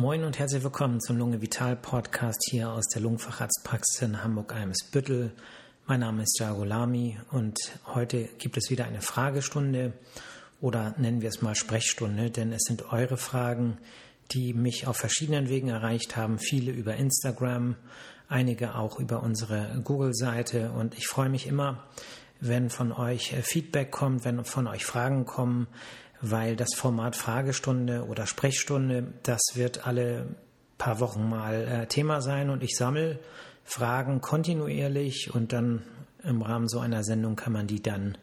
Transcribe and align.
Moin 0.00 0.24
und 0.24 0.38
herzlich 0.38 0.64
willkommen 0.64 0.98
zum 0.98 1.18
Lunge 1.18 1.42
Vital 1.42 1.76
Podcast 1.76 2.40
hier 2.50 2.72
aus 2.72 2.86
der 2.86 3.02
Lungenfacharztpraxis 3.02 4.00
in 4.00 4.24
Hamburg-Eimsbüttel. 4.24 5.30
Mein 5.86 6.00
Name 6.00 6.22
ist 6.22 6.38
Jago 6.40 6.64
Lamy 6.64 7.18
und 7.32 7.58
heute 7.84 8.30
gibt 8.38 8.56
es 8.56 8.70
wieder 8.70 8.86
eine 8.86 9.02
Fragestunde 9.02 9.92
oder 10.62 10.94
nennen 10.96 11.20
wir 11.20 11.28
es 11.28 11.42
mal 11.42 11.54
Sprechstunde, 11.54 12.30
denn 12.30 12.50
es 12.50 12.62
sind 12.62 12.90
eure 12.94 13.18
Fragen, 13.18 13.76
die 14.30 14.54
mich 14.54 14.86
auf 14.86 14.96
verschiedenen 14.96 15.50
Wegen 15.50 15.68
erreicht 15.68 16.16
haben. 16.16 16.38
Viele 16.38 16.72
über 16.72 16.96
Instagram, 16.96 17.76
einige 18.26 18.76
auch 18.76 18.98
über 18.98 19.22
unsere 19.22 19.82
Google-Seite 19.84 20.72
und 20.72 20.96
ich 20.96 21.08
freue 21.08 21.28
mich 21.28 21.46
immer, 21.46 21.84
wenn 22.40 22.70
von 22.70 22.90
euch 22.92 23.34
Feedback 23.42 23.90
kommt, 23.90 24.24
wenn 24.24 24.46
von 24.46 24.66
euch 24.66 24.86
Fragen 24.86 25.26
kommen, 25.26 25.66
weil 26.20 26.56
das 26.56 26.74
Format 26.74 27.16
Fragestunde 27.16 28.04
oder 28.06 28.26
Sprechstunde, 28.26 29.12
das 29.22 29.40
wird 29.54 29.86
alle 29.86 30.26
paar 30.78 31.00
Wochen 31.00 31.28
mal 31.28 31.54
äh, 31.66 31.86
Thema 31.86 32.20
sein 32.22 32.50
und 32.50 32.62
ich 32.62 32.76
sammle 32.76 33.18
Fragen 33.64 34.20
kontinuierlich 34.20 35.32
und 35.34 35.52
dann 35.52 35.82
im 36.24 36.42
Rahmen 36.42 36.68
so 36.68 36.80
einer 36.80 37.04
Sendung 37.04 37.36
kann 37.36 37.52
man 37.52 37.66
die 37.66 37.82
dann 37.82 38.18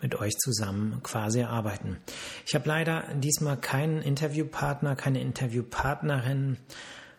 mit 0.00 0.14
euch 0.14 0.36
zusammen 0.38 1.00
quasi 1.02 1.40
erarbeiten. 1.40 1.98
Ich 2.46 2.54
habe 2.54 2.68
leider 2.68 3.04
diesmal 3.14 3.56
keinen 3.56 4.00
Interviewpartner, 4.00 4.96
keine 4.96 5.20
Interviewpartnerin 5.20 6.56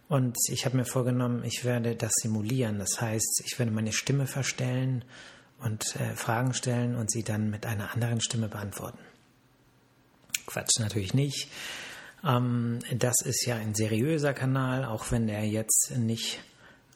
und 0.07 0.37
ich 0.49 0.65
habe 0.65 0.77
mir 0.77 0.85
vorgenommen, 0.85 1.43
ich 1.43 1.65
werde 1.65 1.95
das 1.95 2.11
simulieren. 2.15 2.79
Das 2.79 2.99
heißt, 2.99 3.43
ich 3.45 3.59
werde 3.59 3.71
meine 3.71 3.91
Stimme 3.91 4.27
verstellen 4.27 5.05
und 5.63 5.95
äh, 5.97 6.15
Fragen 6.15 6.53
stellen 6.53 6.95
und 6.95 7.11
sie 7.11 7.23
dann 7.23 7.49
mit 7.49 7.65
einer 7.65 7.93
anderen 7.93 8.21
Stimme 8.21 8.47
beantworten. 8.47 8.99
Quatsch 10.49 10.79
natürlich 10.79 11.13
nicht. 11.13 11.47
Ähm, 12.27 12.79
das 12.91 13.15
ist 13.23 13.45
ja 13.45 13.55
ein 13.55 13.75
seriöser 13.75 14.33
Kanal, 14.33 14.85
auch 14.85 15.11
wenn 15.11 15.27
der 15.27 15.45
jetzt 15.45 15.93
nicht, 15.97 16.39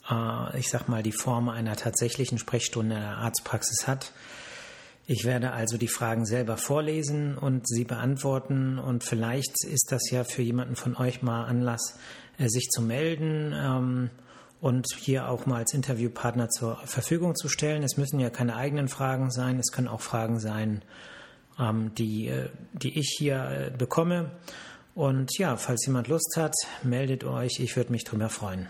äh, 0.09 0.59
ich 0.59 0.69
sag 0.69 0.89
mal, 0.89 1.03
die 1.03 1.11
Form 1.11 1.49
einer 1.49 1.75
tatsächlichen 1.75 2.37
Sprechstunde 2.37 2.95
in 2.95 3.01
der 3.01 3.17
Arztpraxis 3.17 3.87
hat. 3.87 4.11
Ich 5.05 5.25
werde 5.25 5.51
also 5.51 5.77
die 5.77 5.89
Fragen 5.89 6.25
selber 6.25 6.55
vorlesen 6.57 7.37
und 7.37 7.67
sie 7.67 7.83
beantworten 7.83 8.79
und 8.79 9.03
vielleicht 9.03 9.65
ist 9.65 9.91
das 9.91 10.09
ja 10.11 10.23
für 10.23 10.41
jemanden 10.41 10.77
von 10.77 10.95
euch 10.95 11.21
mal 11.21 11.45
Anlass, 11.45 11.99
äh, 12.37 12.47
sich 12.47 12.69
zu 12.69 12.81
melden 12.81 13.53
ähm, 13.55 14.09
und 14.61 14.87
hier 14.97 15.29
auch 15.29 15.45
mal 15.45 15.57
als 15.57 15.73
Interviewpartner 15.73 16.49
zur 16.49 16.77
Verfügung 16.85 17.35
zu 17.35 17.49
stellen. 17.49 17.83
Es 17.83 17.97
müssen 17.97 18.19
ja 18.19 18.29
keine 18.29 18.55
eigenen 18.55 18.87
Fragen 18.87 19.29
sein, 19.29 19.59
es 19.59 19.71
können 19.71 19.89
auch 19.89 20.01
Fragen 20.01 20.39
sein, 20.39 20.83
die, 21.97 22.27
äh, 22.27 22.49
die 22.73 22.97
ich 22.97 23.15
hier 23.17 23.71
äh, 23.73 23.77
bekomme. 23.77 24.31
Und 24.95 25.37
ja, 25.37 25.57
falls 25.57 25.85
jemand 25.85 26.07
Lust 26.07 26.35
hat, 26.37 26.53
meldet 26.83 27.23
euch. 27.23 27.59
Ich 27.59 27.75
würde 27.75 27.91
mich 27.91 28.03
darüber 28.03 28.29
freuen. 28.29 28.67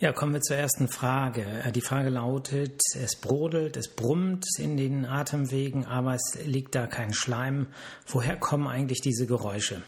Ja, 0.00 0.12
kommen 0.12 0.34
wir 0.34 0.40
zur 0.40 0.56
ersten 0.56 0.88
Frage. 0.88 1.44
Äh, 1.64 1.72
die 1.72 1.80
Frage 1.80 2.10
lautet, 2.10 2.80
es 2.94 3.16
brodelt, 3.16 3.76
es 3.76 3.88
brummt 3.88 4.44
in 4.58 4.76
den 4.76 5.06
Atemwegen, 5.06 5.86
aber 5.86 6.14
es 6.14 6.38
liegt 6.44 6.74
da 6.74 6.86
kein 6.86 7.14
Schleim. 7.14 7.68
Woher 8.06 8.36
kommen 8.36 8.66
eigentlich 8.66 9.00
diese 9.00 9.26
Geräusche? 9.26 9.82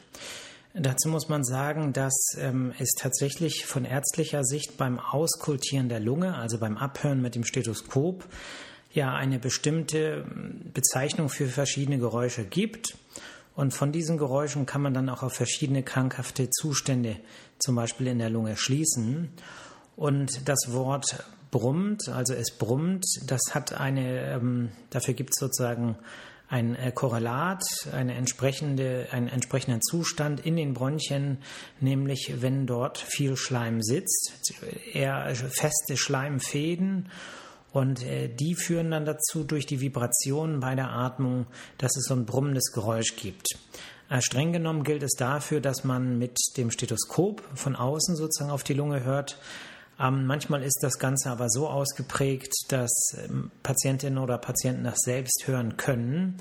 Dazu 0.78 1.08
muss 1.08 1.28
man 1.28 1.42
sagen, 1.42 1.92
dass 1.92 2.14
ähm, 2.38 2.72
es 2.78 2.90
tatsächlich 2.90 3.64
von 3.64 3.84
ärztlicher 3.84 4.44
Sicht 4.44 4.76
beim 4.76 4.98
Auskultieren 4.98 5.88
der 5.88 6.00
Lunge, 6.00 6.34
also 6.36 6.58
beim 6.58 6.76
Abhören 6.76 7.22
mit 7.22 7.34
dem 7.34 7.44
Stethoskop, 7.44 8.24
ja 8.96 9.14
eine 9.14 9.38
bestimmte 9.38 10.24
Bezeichnung 10.74 11.28
für 11.28 11.46
verschiedene 11.46 11.98
Geräusche 11.98 12.44
gibt. 12.44 12.96
Und 13.54 13.72
von 13.72 13.92
diesen 13.92 14.18
Geräuschen 14.18 14.66
kann 14.66 14.82
man 14.82 14.92
dann 14.92 15.08
auch 15.08 15.22
auf 15.22 15.32
verschiedene 15.32 15.82
krankhafte 15.82 16.50
Zustände, 16.50 17.16
zum 17.58 17.76
Beispiel 17.76 18.08
in 18.08 18.18
der 18.18 18.28
Lunge, 18.28 18.56
schließen. 18.56 19.30
Und 19.96 20.48
das 20.48 20.72
Wort 20.72 21.24
brummt, 21.50 22.08
also 22.08 22.34
es 22.34 22.50
brummt, 22.50 23.06
das 23.26 23.40
hat 23.52 23.72
eine, 23.72 24.32
ähm, 24.32 24.70
dafür 24.90 25.14
gibt 25.14 25.30
es 25.30 25.40
sozusagen 25.40 25.96
ein 26.48 26.76
äh, 26.76 26.92
Korrelat, 26.92 27.64
eine 27.92 28.14
entsprechende, 28.14 29.08
einen 29.10 29.28
entsprechenden 29.28 29.80
Zustand 29.82 30.44
in 30.44 30.56
den 30.56 30.74
Bronchien, 30.74 31.38
nämlich 31.80 32.34
wenn 32.40 32.66
dort 32.66 32.98
viel 32.98 33.36
Schleim 33.36 33.82
sitzt, 33.82 34.34
eher 34.92 35.34
feste 35.34 35.96
Schleimfäden 35.96 37.08
und 37.72 38.02
äh, 38.04 38.28
die 38.28 38.54
führen 38.54 38.90
dann 38.90 39.04
dazu 39.04 39.44
durch 39.44 39.66
die 39.66 39.80
Vibrationen 39.80 40.60
bei 40.60 40.74
der 40.74 40.90
Atmung, 40.90 41.46
dass 41.78 41.96
es 41.96 42.06
so 42.06 42.14
ein 42.14 42.26
brummendes 42.26 42.72
Geräusch 42.72 43.16
gibt. 43.16 43.46
Äh, 44.08 44.20
streng 44.20 44.52
genommen 44.52 44.84
gilt 44.84 45.02
es 45.02 45.12
dafür, 45.12 45.60
dass 45.60 45.84
man 45.84 46.18
mit 46.18 46.38
dem 46.56 46.70
Stethoskop 46.70 47.42
von 47.54 47.76
außen 47.76 48.16
sozusagen 48.16 48.50
auf 48.50 48.62
die 48.62 48.74
Lunge 48.74 49.04
hört. 49.04 49.38
Ähm, 49.98 50.26
manchmal 50.26 50.62
ist 50.62 50.78
das 50.82 50.98
Ganze 50.98 51.30
aber 51.30 51.48
so 51.48 51.68
ausgeprägt, 51.68 52.52
dass 52.68 52.92
ähm, 53.16 53.50
Patientinnen 53.62 54.18
oder 54.18 54.38
Patienten 54.38 54.84
das 54.84 54.98
selbst 54.98 55.44
hören 55.46 55.76
können. 55.76 56.36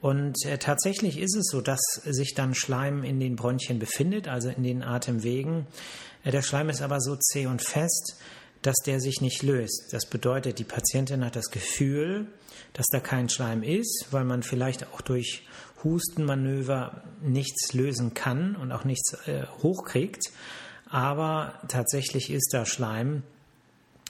Und 0.00 0.44
äh, 0.44 0.58
tatsächlich 0.58 1.18
ist 1.18 1.36
es 1.36 1.46
so, 1.50 1.60
dass 1.60 1.80
sich 2.04 2.34
dann 2.34 2.54
Schleim 2.54 3.02
in 3.04 3.20
den 3.20 3.36
Bronchien 3.36 3.78
befindet, 3.78 4.28
also 4.28 4.48
in 4.48 4.62
den 4.62 4.82
Atemwegen. 4.82 5.66
Äh, 6.24 6.30
der 6.30 6.42
Schleim 6.42 6.68
ist 6.68 6.82
aber 6.82 7.00
so 7.00 7.16
zäh 7.16 7.46
und 7.46 7.62
fest, 7.62 8.16
dass 8.62 8.76
der 8.84 9.00
sich 9.00 9.20
nicht 9.20 9.42
löst. 9.42 9.88
Das 9.92 10.06
bedeutet, 10.06 10.58
die 10.58 10.64
Patientin 10.64 11.24
hat 11.24 11.36
das 11.36 11.50
Gefühl, 11.50 12.26
dass 12.72 12.86
da 12.90 13.00
kein 13.00 13.28
Schleim 13.28 13.62
ist, 13.62 14.08
weil 14.10 14.24
man 14.24 14.42
vielleicht 14.42 14.86
auch 14.88 15.00
durch 15.00 15.46
Hustenmanöver 15.84 17.02
nichts 17.22 17.72
lösen 17.72 18.14
kann 18.14 18.56
und 18.56 18.72
auch 18.72 18.84
nichts 18.84 19.14
äh, 19.26 19.46
hochkriegt. 19.62 20.32
Aber 20.88 21.60
tatsächlich 21.68 22.30
ist 22.30 22.50
da 22.52 22.64
Schleim. 22.66 23.22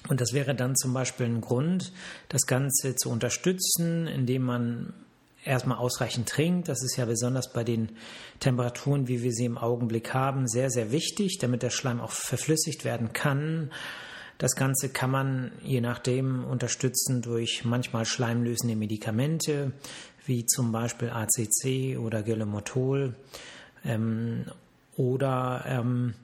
Und 0.09 0.21
das 0.21 0.33
wäre 0.33 0.55
dann 0.55 0.77
zum 0.77 0.93
Beispiel 0.93 1.27
ein 1.27 1.41
Grund, 1.41 1.93
das 2.29 2.43
Ganze 2.47 2.95
zu 2.95 3.11
unterstützen, 3.11 4.07
indem 4.07 4.43
man 4.43 4.95
erstmal 5.45 5.79
ausreichend 5.79 6.29
trinkt. 6.29 6.69
Das 6.69 6.83
ist 6.83 6.97
ja 6.97 7.05
besonders 7.05 7.53
bei 7.53 7.65
den 7.65 7.91
Temperaturen, 8.41 9.09
wie 9.09 9.23
wir 9.23 9.33
sie 9.33 9.45
im 9.45 9.59
Augenblick 9.59 10.13
haben, 10.13 10.49
sehr, 10.49 10.71
sehr 10.71 10.93
wichtig, 10.93 11.39
damit 11.41 11.63
der 11.63 11.71
Schleim 11.71 12.01
auch 12.01 12.11
verflüssigt 12.11 12.85
werden 12.85 13.13
kann. 13.13 13.71
Das 14.39 14.55
Ganze 14.55 14.91
kann 14.91 15.11
man 15.11 15.53
je 15.63 15.81
nachdem 15.81 16.45
unterstützen 16.45 17.23
durch 17.23 17.65
manchmal 17.65 18.05
schleimlösende 18.05 18.77
Medikamente, 18.77 19.73
wie 20.27 20.45
zum 20.45 20.73
Beispiel 20.73 21.11
ACC 21.11 21.99
oder 21.99 22.23
Gelemotol 22.23 23.15
ähm, 23.85 24.45
oder 24.97 25.65
ähm, 25.67 26.15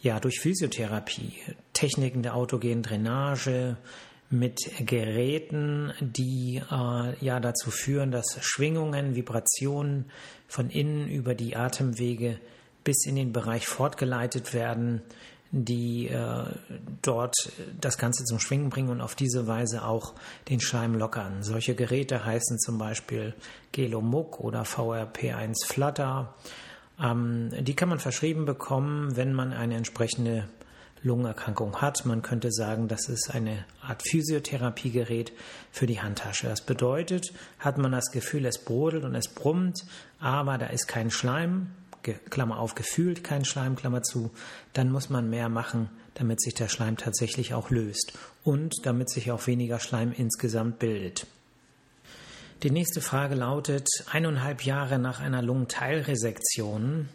ja, 0.00 0.20
durch 0.20 0.40
Physiotherapie, 0.40 1.32
Techniken 1.72 2.22
der 2.22 2.34
autogenen 2.34 2.82
Drainage, 2.82 3.76
mit 4.32 4.60
Geräten, 4.86 5.92
die 6.00 6.56
äh, 6.56 7.24
ja 7.24 7.38
dazu 7.38 7.70
führen, 7.70 8.10
dass 8.10 8.38
Schwingungen, 8.40 9.14
Vibrationen 9.14 10.06
von 10.48 10.70
innen 10.70 11.06
über 11.08 11.34
die 11.34 11.54
Atemwege 11.54 12.38
bis 12.82 13.04
in 13.06 13.16
den 13.16 13.32
Bereich 13.32 13.66
fortgeleitet 13.66 14.54
werden, 14.54 15.02
die 15.52 16.08
äh, 16.08 16.44
dort 17.02 17.34
das 17.78 17.98
Ganze 17.98 18.24
zum 18.24 18.40
Schwingen 18.40 18.70
bringen 18.70 18.88
und 18.88 19.02
auf 19.02 19.14
diese 19.14 19.46
Weise 19.46 19.84
auch 19.84 20.14
den 20.48 20.60
Schleim 20.60 20.94
lockern. 20.94 21.42
Solche 21.42 21.74
Geräte 21.74 22.24
heißen 22.24 22.58
zum 22.58 22.78
Beispiel 22.78 23.34
Gelomuck 23.70 24.40
oder 24.40 24.62
VRP1 24.62 25.66
Flutter. 25.66 26.34
Ähm, 26.98 27.50
die 27.60 27.76
kann 27.76 27.90
man 27.90 27.98
verschrieben 27.98 28.46
bekommen, 28.46 29.14
wenn 29.14 29.34
man 29.34 29.52
eine 29.52 29.76
entsprechende 29.76 30.48
Lungenerkrankung 31.02 31.82
hat. 31.82 32.06
Man 32.06 32.22
könnte 32.22 32.50
sagen, 32.50 32.88
das 32.88 33.10
ist 33.10 33.30
eine 33.34 33.66
Art 33.82 34.02
Physiotherapiegerät 34.02 35.32
für 35.70 35.86
die 35.86 36.00
Handtasche. 36.00 36.48
Das 36.48 36.62
bedeutet, 36.62 37.34
hat 37.58 37.76
man 37.76 37.92
das 37.92 38.10
Gefühl, 38.10 38.46
es 38.46 38.58
brodelt 38.58 39.04
und 39.04 39.14
es 39.14 39.28
brummt, 39.28 39.84
aber 40.18 40.56
da 40.56 40.66
ist 40.66 40.86
kein 40.86 41.10
Schleim, 41.10 41.72
Klammer 42.02 42.58
auf, 42.58 42.74
gefühlt 42.74 43.24
kein 43.24 43.44
Schleim, 43.44 43.76
Klammer 43.76 44.02
zu, 44.02 44.30
dann 44.72 44.90
muss 44.90 45.10
man 45.10 45.30
mehr 45.30 45.48
machen, 45.48 45.90
damit 46.14 46.40
sich 46.40 46.54
der 46.54 46.68
Schleim 46.68 46.96
tatsächlich 46.96 47.54
auch 47.54 47.70
löst 47.70 48.12
und 48.44 48.74
damit 48.84 49.10
sich 49.10 49.30
auch 49.30 49.46
weniger 49.46 49.80
Schleim 49.80 50.12
insgesamt 50.12 50.78
bildet. 50.78 51.26
Die 52.62 52.70
nächste 52.70 53.00
Frage 53.00 53.34
lautet, 53.34 53.88
eineinhalb 54.10 54.64
Jahre 54.64 54.98
nach 54.98 55.20
einer 55.20 55.42
Lungenteilresektion, 55.42 57.08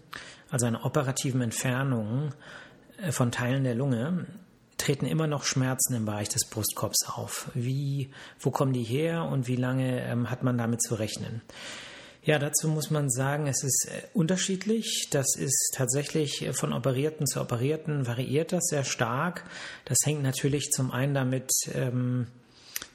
also 0.49 0.65
einer 0.65 0.85
operativen 0.85 1.41
Entfernung 1.41 2.33
äh, 3.01 3.11
von 3.11 3.31
Teilen 3.31 3.63
der 3.63 3.75
Lunge, 3.75 4.25
treten 4.77 5.05
immer 5.05 5.27
noch 5.27 5.43
Schmerzen 5.43 5.95
im 5.95 6.05
Bereich 6.05 6.29
des 6.29 6.45
Brustkorbs 6.49 7.07
auf. 7.07 7.49
Wie, 7.53 8.11
wo 8.39 8.51
kommen 8.51 8.73
die 8.73 8.83
her 8.83 9.23
und 9.23 9.47
wie 9.47 9.55
lange 9.55 10.01
ähm, 10.03 10.29
hat 10.29 10.43
man 10.43 10.57
damit 10.57 10.81
zu 10.81 10.95
rechnen? 10.95 11.41
Ja, 12.27 12.39
dazu 12.39 12.67
muss 12.67 12.91
man 12.91 13.09
sagen, 13.09 13.47
es 13.47 13.63
ist 13.63 13.87
äh, 13.89 14.01
unterschiedlich. 14.13 15.07
Das 15.11 15.37
ist 15.37 15.71
tatsächlich 15.73 16.41
äh, 16.41 16.51
von 16.51 16.73
Operierten 16.73 17.25
zu 17.25 17.39
Operierten 17.39 18.05
variiert 18.05 18.51
das 18.51 18.65
sehr 18.65 18.83
stark. 18.83 19.45
Das 19.85 19.97
hängt 20.03 20.23
natürlich 20.23 20.71
zum 20.71 20.91
einen 20.91 21.13
damit 21.13 21.49
ähm, 21.73 22.27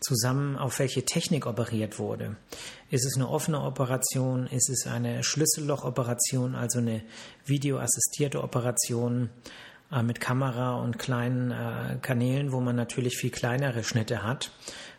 zusammen, 0.01 0.59
auf 0.59 0.79
welche 0.79 1.07
Technik 1.07 1.47
operiert 1.47 1.99
wurde. 1.99 2.37
Ist 2.91 3.07
es 3.07 3.17
eine 3.17 3.27
offene 3.27 3.63
Operation? 3.63 4.49
Ist 4.49 4.69
es 4.69 4.87
eine 4.87 5.25
Schlüssellochoperation, 5.25 6.55
also 6.55 6.81
eine 6.81 7.03
videoassistierte 7.47 8.43
Operation 8.43 9.31
äh, 9.91 10.03
mit 10.03 10.21
Kamera 10.21 10.75
und 10.75 10.99
kleinen 10.99 11.53
äh, 11.53 11.97
Kanälen, 12.03 12.53
wo 12.53 12.61
man 12.61 12.77
natürlich 12.77 13.17
viel 13.17 13.31
kleinere 13.31 13.83
Schnitte 13.83 14.25
hat, 14.25 14.53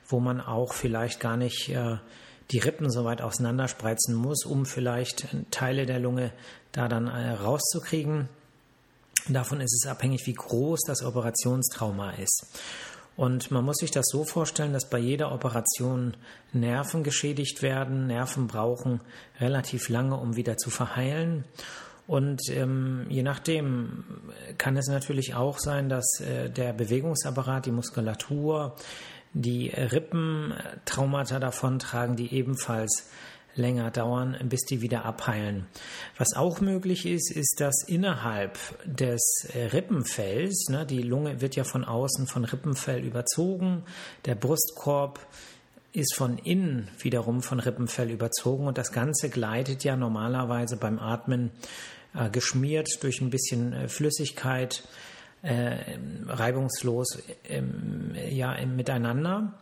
wo 0.08 0.20
man 0.20 0.42
auch 0.42 0.74
vielleicht 0.74 1.20
gar 1.20 1.38
nicht 1.38 1.70
äh, 1.70 1.98
die 2.52 2.60
Rippen 2.60 2.90
so 2.90 3.06
weit 3.06 3.22
auseinanderspreizen 3.22 4.16
muss, 4.16 4.46
um 4.46 4.66
vielleicht 4.66 5.28
Teile 5.52 5.86
der 5.86 6.00
Lunge 6.00 6.32
da 6.72 6.88
dann 6.88 7.08
äh, 7.08 7.32
rauszukriegen. 7.32 8.30
Davon 9.30 9.62
ist 9.62 9.74
es 9.74 9.90
abhängig, 9.90 10.26
wie 10.26 10.34
groß 10.34 10.82
das 10.86 11.04
Operationstrauma 11.04 12.12
ist. 12.12 12.46
Und 13.16 13.52
man 13.52 13.64
muss 13.64 13.78
sich 13.78 13.92
das 13.92 14.08
so 14.10 14.24
vorstellen, 14.24 14.74
dass 14.74 14.90
bei 14.90 14.98
jeder 14.98 15.32
Operation 15.32 16.16
Nerven 16.52 17.04
geschädigt 17.04 17.62
werden. 17.62 18.08
Nerven 18.08 18.48
brauchen 18.48 19.02
relativ 19.40 19.90
lange, 19.90 20.18
um 20.18 20.36
wieder 20.36 20.58
zu 20.58 20.72
verheilen. 20.72 21.46
Und 22.06 22.50
ähm, 22.50 23.06
je 23.10 23.24
nachdem 23.24 24.04
kann 24.58 24.76
es 24.76 24.88
natürlich 24.88 25.36
auch 25.36 25.58
sein, 25.58 25.88
dass 25.88 26.20
äh, 26.20 26.50
der 26.50 26.74
Bewegungsapparat, 26.74 27.66
die 27.66 27.72
Muskulatur, 27.72 28.76
die 29.34 29.70
Rippen 29.70 30.54
Traumata 30.86 31.40
davontragen, 31.40 32.16
die 32.16 32.34
ebenfalls 32.34 33.10
länger 33.56 33.92
dauern, 33.92 34.38
bis 34.44 34.62
die 34.62 34.82
wieder 34.82 35.06
abheilen. 35.06 35.68
Was 36.18 36.36
auch 36.36 36.60
möglich 36.60 37.06
ist, 37.06 37.32
ist, 37.32 37.60
dass 37.60 37.84
innerhalb 37.88 38.58
des 38.86 39.48
Rippenfells, 39.54 40.70
ne, 40.70 40.86
die 40.86 41.04
Lunge 41.04 41.42
wird 41.42 41.56
ja 41.56 41.64
von 41.64 41.84
außen 41.84 42.28
von 42.28 42.46
Rippenfell 42.46 43.04
überzogen, 43.04 43.84
der 44.26 44.36
Brustkorb 44.36 45.20
ist 45.94 46.16
von 46.16 46.40
innen 46.40 46.90
wiederum 47.00 47.44
von 47.44 47.60
Rippenfell 47.60 48.10
überzogen 48.10 48.66
und 48.66 48.80
das 48.80 48.92
Ganze 48.92 49.30
gleitet 49.30 49.84
ja 49.84 49.96
normalerweise 49.96 50.76
beim 50.76 50.98
Atmen 50.98 51.52
äh, 52.16 52.30
geschmiert 52.32 53.04
durch 53.04 53.22
ein 53.22 53.30
bisschen 53.30 53.74
äh, 53.74 53.88
Flüssigkeit 53.88 54.84
äh, 55.44 55.98
reibungslos 56.26 57.20
ähm, 57.48 58.16
ja, 58.30 58.56
miteinander. 58.66 59.54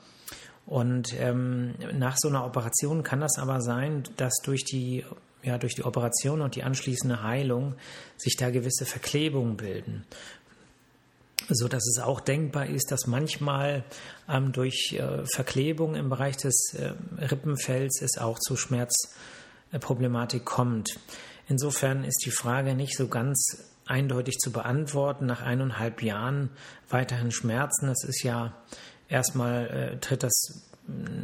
Und 0.66 1.14
ähm, 1.20 1.74
nach 1.94 2.16
so 2.18 2.30
einer 2.30 2.46
Operation 2.46 3.04
kann 3.04 3.20
das 3.20 3.38
aber 3.38 3.62
sein, 3.62 4.04
dass 4.16 4.36
durch 4.44 4.64
die, 4.64 5.04
ja, 5.44 5.58
durch 5.58 5.76
die 5.76 5.84
Operation 5.84 6.42
und 6.42 6.56
die 6.56 6.64
anschließende 6.64 7.24
Heilung 7.24 7.76
sich 8.16 8.38
da 8.38 8.52
gewisse 8.52 8.86
Verklebungen 8.86 9.58
bilden. 9.58 10.06
So 11.50 11.68
dass 11.68 11.86
es 11.88 12.00
auch 12.02 12.22
denkbar 12.22 12.68
ist, 12.68 12.92
dass 12.92 13.08
manchmal 13.08 13.84
ähm, 14.30 14.52
durch 14.54 14.94
äh, 14.94 15.26
Verklebung 15.26 15.96
im 15.96 16.10
Bereich 16.10 16.38
des 16.38 16.76
äh, 16.76 16.94
Rippenfells 17.18 18.02
es 18.02 18.20
auch 18.20 18.38
zu 18.40 18.56
Schmerzproblematik 18.56 20.46
kommt. 20.46 20.92
Insofern 21.50 22.06
ist 22.06 22.24
die 22.24 22.32
Frage 22.32 22.76
nicht 22.76 22.96
so 22.96 23.08
ganz 23.08 23.71
eindeutig 23.86 24.38
zu 24.40 24.52
beantworten. 24.52 25.26
Nach 25.26 25.42
eineinhalb 25.42 26.02
Jahren 26.04 26.50
weiterhin 26.90 27.32
Schmerzen, 27.32 27.88
das 27.88 28.04
ist 28.04 28.24
ja 28.24 28.54
erstmal 29.08 29.68
äh, 29.68 29.98
tritt 30.00 30.24
das, 30.24 30.72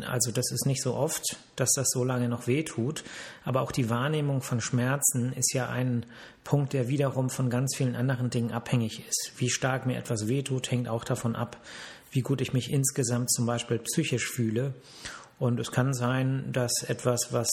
also 0.07 0.31
das 0.31 0.51
ist 0.51 0.65
nicht 0.65 0.81
so 0.81 0.93
oft, 0.93 1.37
dass 1.55 1.71
das 1.75 1.87
so 1.89 2.03
lange 2.03 2.29
noch 2.29 2.47
wehtut, 2.47 3.03
aber 3.43 3.61
auch 3.61 3.71
die 3.71 3.89
Wahrnehmung 3.89 4.41
von 4.41 4.61
Schmerzen 4.61 5.33
ist 5.33 5.53
ja 5.53 5.69
ein 5.69 6.05
Punkt, 6.43 6.73
der 6.73 6.87
wiederum 6.87 7.29
von 7.29 7.49
ganz 7.49 7.75
vielen 7.75 7.95
anderen 7.95 8.29
Dingen 8.29 8.51
abhängig 8.51 9.07
ist. 9.07 9.33
Wie 9.37 9.49
stark 9.49 9.85
mir 9.85 9.97
etwas 9.97 10.27
wehtut, 10.27 10.69
hängt 10.69 10.87
auch 10.87 11.03
davon 11.03 11.35
ab, 11.35 11.57
wie 12.11 12.21
gut 12.21 12.41
ich 12.41 12.53
mich 12.53 12.71
insgesamt 12.71 13.31
zum 13.31 13.45
Beispiel 13.45 13.79
psychisch 13.79 14.29
fühle. 14.29 14.73
Und 15.39 15.59
es 15.59 15.71
kann 15.71 15.93
sein, 15.93 16.51
dass 16.51 16.83
etwas, 16.83 17.27
was 17.31 17.49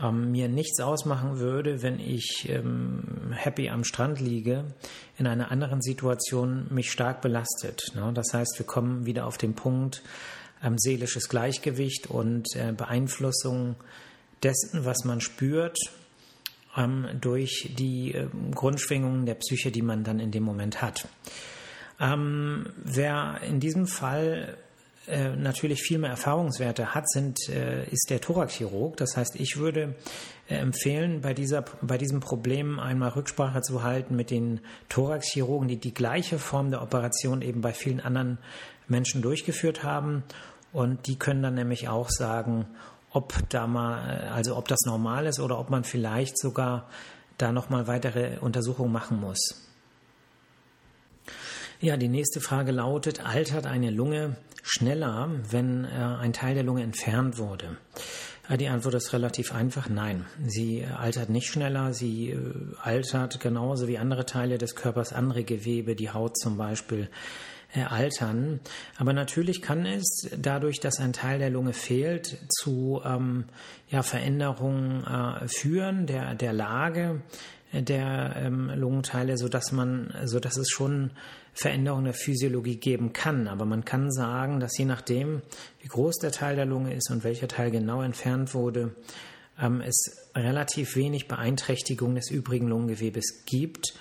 ähm, 0.00 0.32
mir 0.32 0.48
nichts 0.48 0.80
ausmachen 0.80 1.38
würde, 1.38 1.82
wenn 1.82 2.00
ich 2.00 2.48
ähm, 2.48 3.32
happy 3.32 3.68
am 3.70 3.84
Strand 3.84 4.20
liege, 4.20 4.64
in 5.18 5.26
einer 5.26 5.50
anderen 5.50 5.82
Situation 5.82 6.66
mich 6.70 6.90
stark 6.90 7.20
belastet. 7.20 7.92
Ne? 7.94 8.10
Das 8.14 8.32
heißt, 8.32 8.58
wir 8.58 8.66
kommen 8.66 9.06
wieder 9.06 9.26
auf 9.26 9.38
den 9.38 9.54
Punkt 9.54 10.02
ähm, 10.62 10.78
seelisches 10.78 11.28
Gleichgewicht 11.28 12.08
und 12.08 12.46
äh, 12.56 12.72
Beeinflussung 12.72 13.76
dessen, 14.42 14.84
was 14.84 15.04
man 15.04 15.20
spürt, 15.20 15.78
ähm, 16.76 17.06
durch 17.20 17.74
die 17.78 18.14
äh, 18.14 18.26
Grundschwingungen 18.52 19.26
der 19.26 19.34
Psyche, 19.34 19.70
die 19.70 19.82
man 19.82 20.04
dann 20.04 20.20
in 20.20 20.30
dem 20.30 20.42
Moment 20.42 20.82
hat. 20.82 21.08
Ähm, 22.00 22.66
wer 22.82 23.40
in 23.46 23.60
diesem 23.60 23.86
Fall 23.86 24.56
äh, 25.06 25.36
natürlich 25.36 25.82
viel 25.82 25.98
mehr 25.98 26.10
Erfahrungswerte 26.10 26.94
hat, 26.94 27.08
sind, 27.08 27.48
äh, 27.50 27.84
ist 27.90 28.08
der 28.08 28.20
Thoraxchirurg. 28.20 28.96
Das 28.96 29.16
heißt, 29.16 29.36
ich 29.36 29.58
würde 29.58 29.96
äh, 30.48 30.56
empfehlen, 30.56 31.20
bei, 31.20 31.34
dieser, 31.34 31.64
bei 31.82 31.98
diesem 31.98 32.20
Problem 32.20 32.80
einmal 32.80 33.10
Rücksprache 33.10 33.60
zu 33.60 33.82
halten 33.82 34.16
mit 34.16 34.30
den 34.30 34.60
Thoraxchirurgen, 34.88 35.68
die 35.68 35.78
die 35.78 35.92
gleiche 35.92 36.38
Form 36.38 36.70
der 36.70 36.80
Operation 36.80 37.42
eben 37.42 37.60
bei 37.60 37.74
vielen 37.74 38.00
anderen 38.00 38.38
Menschen 38.88 39.20
durchgeführt 39.20 39.82
haben. 39.82 40.22
Und 40.72 41.06
die 41.06 41.18
können 41.18 41.42
dann 41.42 41.54
nämlich 41.54 41.88
auch 41.88 42.08
sagen, 42.08 42.66
ob 43.10 43.34
da 43.50 43.66
mal, 43.66 44.28
also 44.32 44.56
ob 44.56 44.68
das 44.68 44.80
normal 44.86 45.26
ist 45.26 45.38
oder 45.38 45.58
ob 45.58 45.70
man 45.70 45.84
vielleicht 45.84 46.38
sogar 46.38 46.88
da 47.38 47.52
nochmal 47.52 47.86
weitere 47.86 48.38
Untersuchungen 48.38 48.90
machen 48.90 49.20
muss. 49.20 49.73
Ja, 51.80 51.96
die 51.96 52.08
nächste 52.08 52.40
Frage 52.40 52.72
lautet, 52.72 53.24
altert 53.24 53.66
eine 53.66 53.90
Lunge 53.90 54.36
schneller, 54.62 55.30
wenn 55.50 55.84
äh, 55.84 55.88
ein 55.88 56.32
Teil 56.32 56.54
der 56.54 56.62
Lunge 56.62 56.82
entfernt 56.82 57.38
wurde? 57.38 57.76
Äh, 58.48 58.56
die 58.56 58.68
Antwort 58.68 58.94
ist 58.94 59.12
relativ 59.12 59.52
einfach, 59.52 59.88
nein. 59.88 60.24
Sie 60.46 60.80
äh, 60.80 60.86
altert 60.86 61.30
nicht 61.30 61.48
schneller, 61.48 61.92
sie 61.92 62.30
äh, 62.30 62.38
altert 62.80 63.40
genauso 63.40 63.88
wie 63.88 63.98
andere 63.98 64.24
Teile 64.24 64.56
des 64.56 64.76
Körpers, 64.76 65.12
andere 65.12 65.44
Gewebe, 65.44 65.96
die 65.96 66.10
Haut 66.10 66.38
zum 66.38 66.56
Beispiel, 66.56 67.08
äh, 67.74 67.82
altern. 67.82 68.60
Aber 68.96 69.12
natürlich 69.12 69.60
kann 69.60 69.84
es 69.84 70.30
dadurch, 70.36 70.80
dass 70.80 71.00
ein 71.00 71.12
Teil 71.12 71.40
der 71.40 71.50
Lunge 71.50 71.72
fehlt, 71.72 72.38
zu 72.48 73.02
ähm, 73.04 73.44
ja, 73.88 74.02
Veränderungen 74.02 75.04
äh, 75.04 75.48
führen 75.48 76.06
der, 76.06 76.34
der 76.34 76.52
Lage 76.52 77.20
der 77.72 78.36
ähm, 78.36 78.70
Lungenteile, 78.74 79.36
so 79.36 79.48
dass 79.48 79.72
man, 79.72 80.14
so 80.24 80.38
dass 80.38 80.56
es 80.56 80.70
schon 80.70 81.10
Veränderungen 81.54 82.04
der 82.04 82.14
Physiologie 82.14 82.76
geben 82.76 83.12
kann. 83.12 83.48
Aber 83.48 83.64
man 83.64 83.84
kann 83.84 84.10
sagen, 84.10 84.60
dass 84.60 84.76
je 84.76 84.84
nachdem, 84.84 85.42
wie 85.80 85.88
groß 85.88 86.18
der 86.18 86.32
Teil 86.32 86.56
der 86.56 86.66
Lunge 86.66 86.94
ist 86.94 87.10
und 87.10 87.24
welcher 87.24 87.48
Teil 87.48 87.70
genau 87.70 88.02
entfernt 88.02 88.54
wurde, 88.54 88.94
ähm, 89.60 89.80
es 89.80 90.28
relativ 90.34 90.96
wenig 90.96 91.28
Beeinträchtigung 91.28 92.14
des 92.14 92.30
übrigen 92.30 92.68
Lungengewebes 92.68 93.44
gibt. 93.46 93.94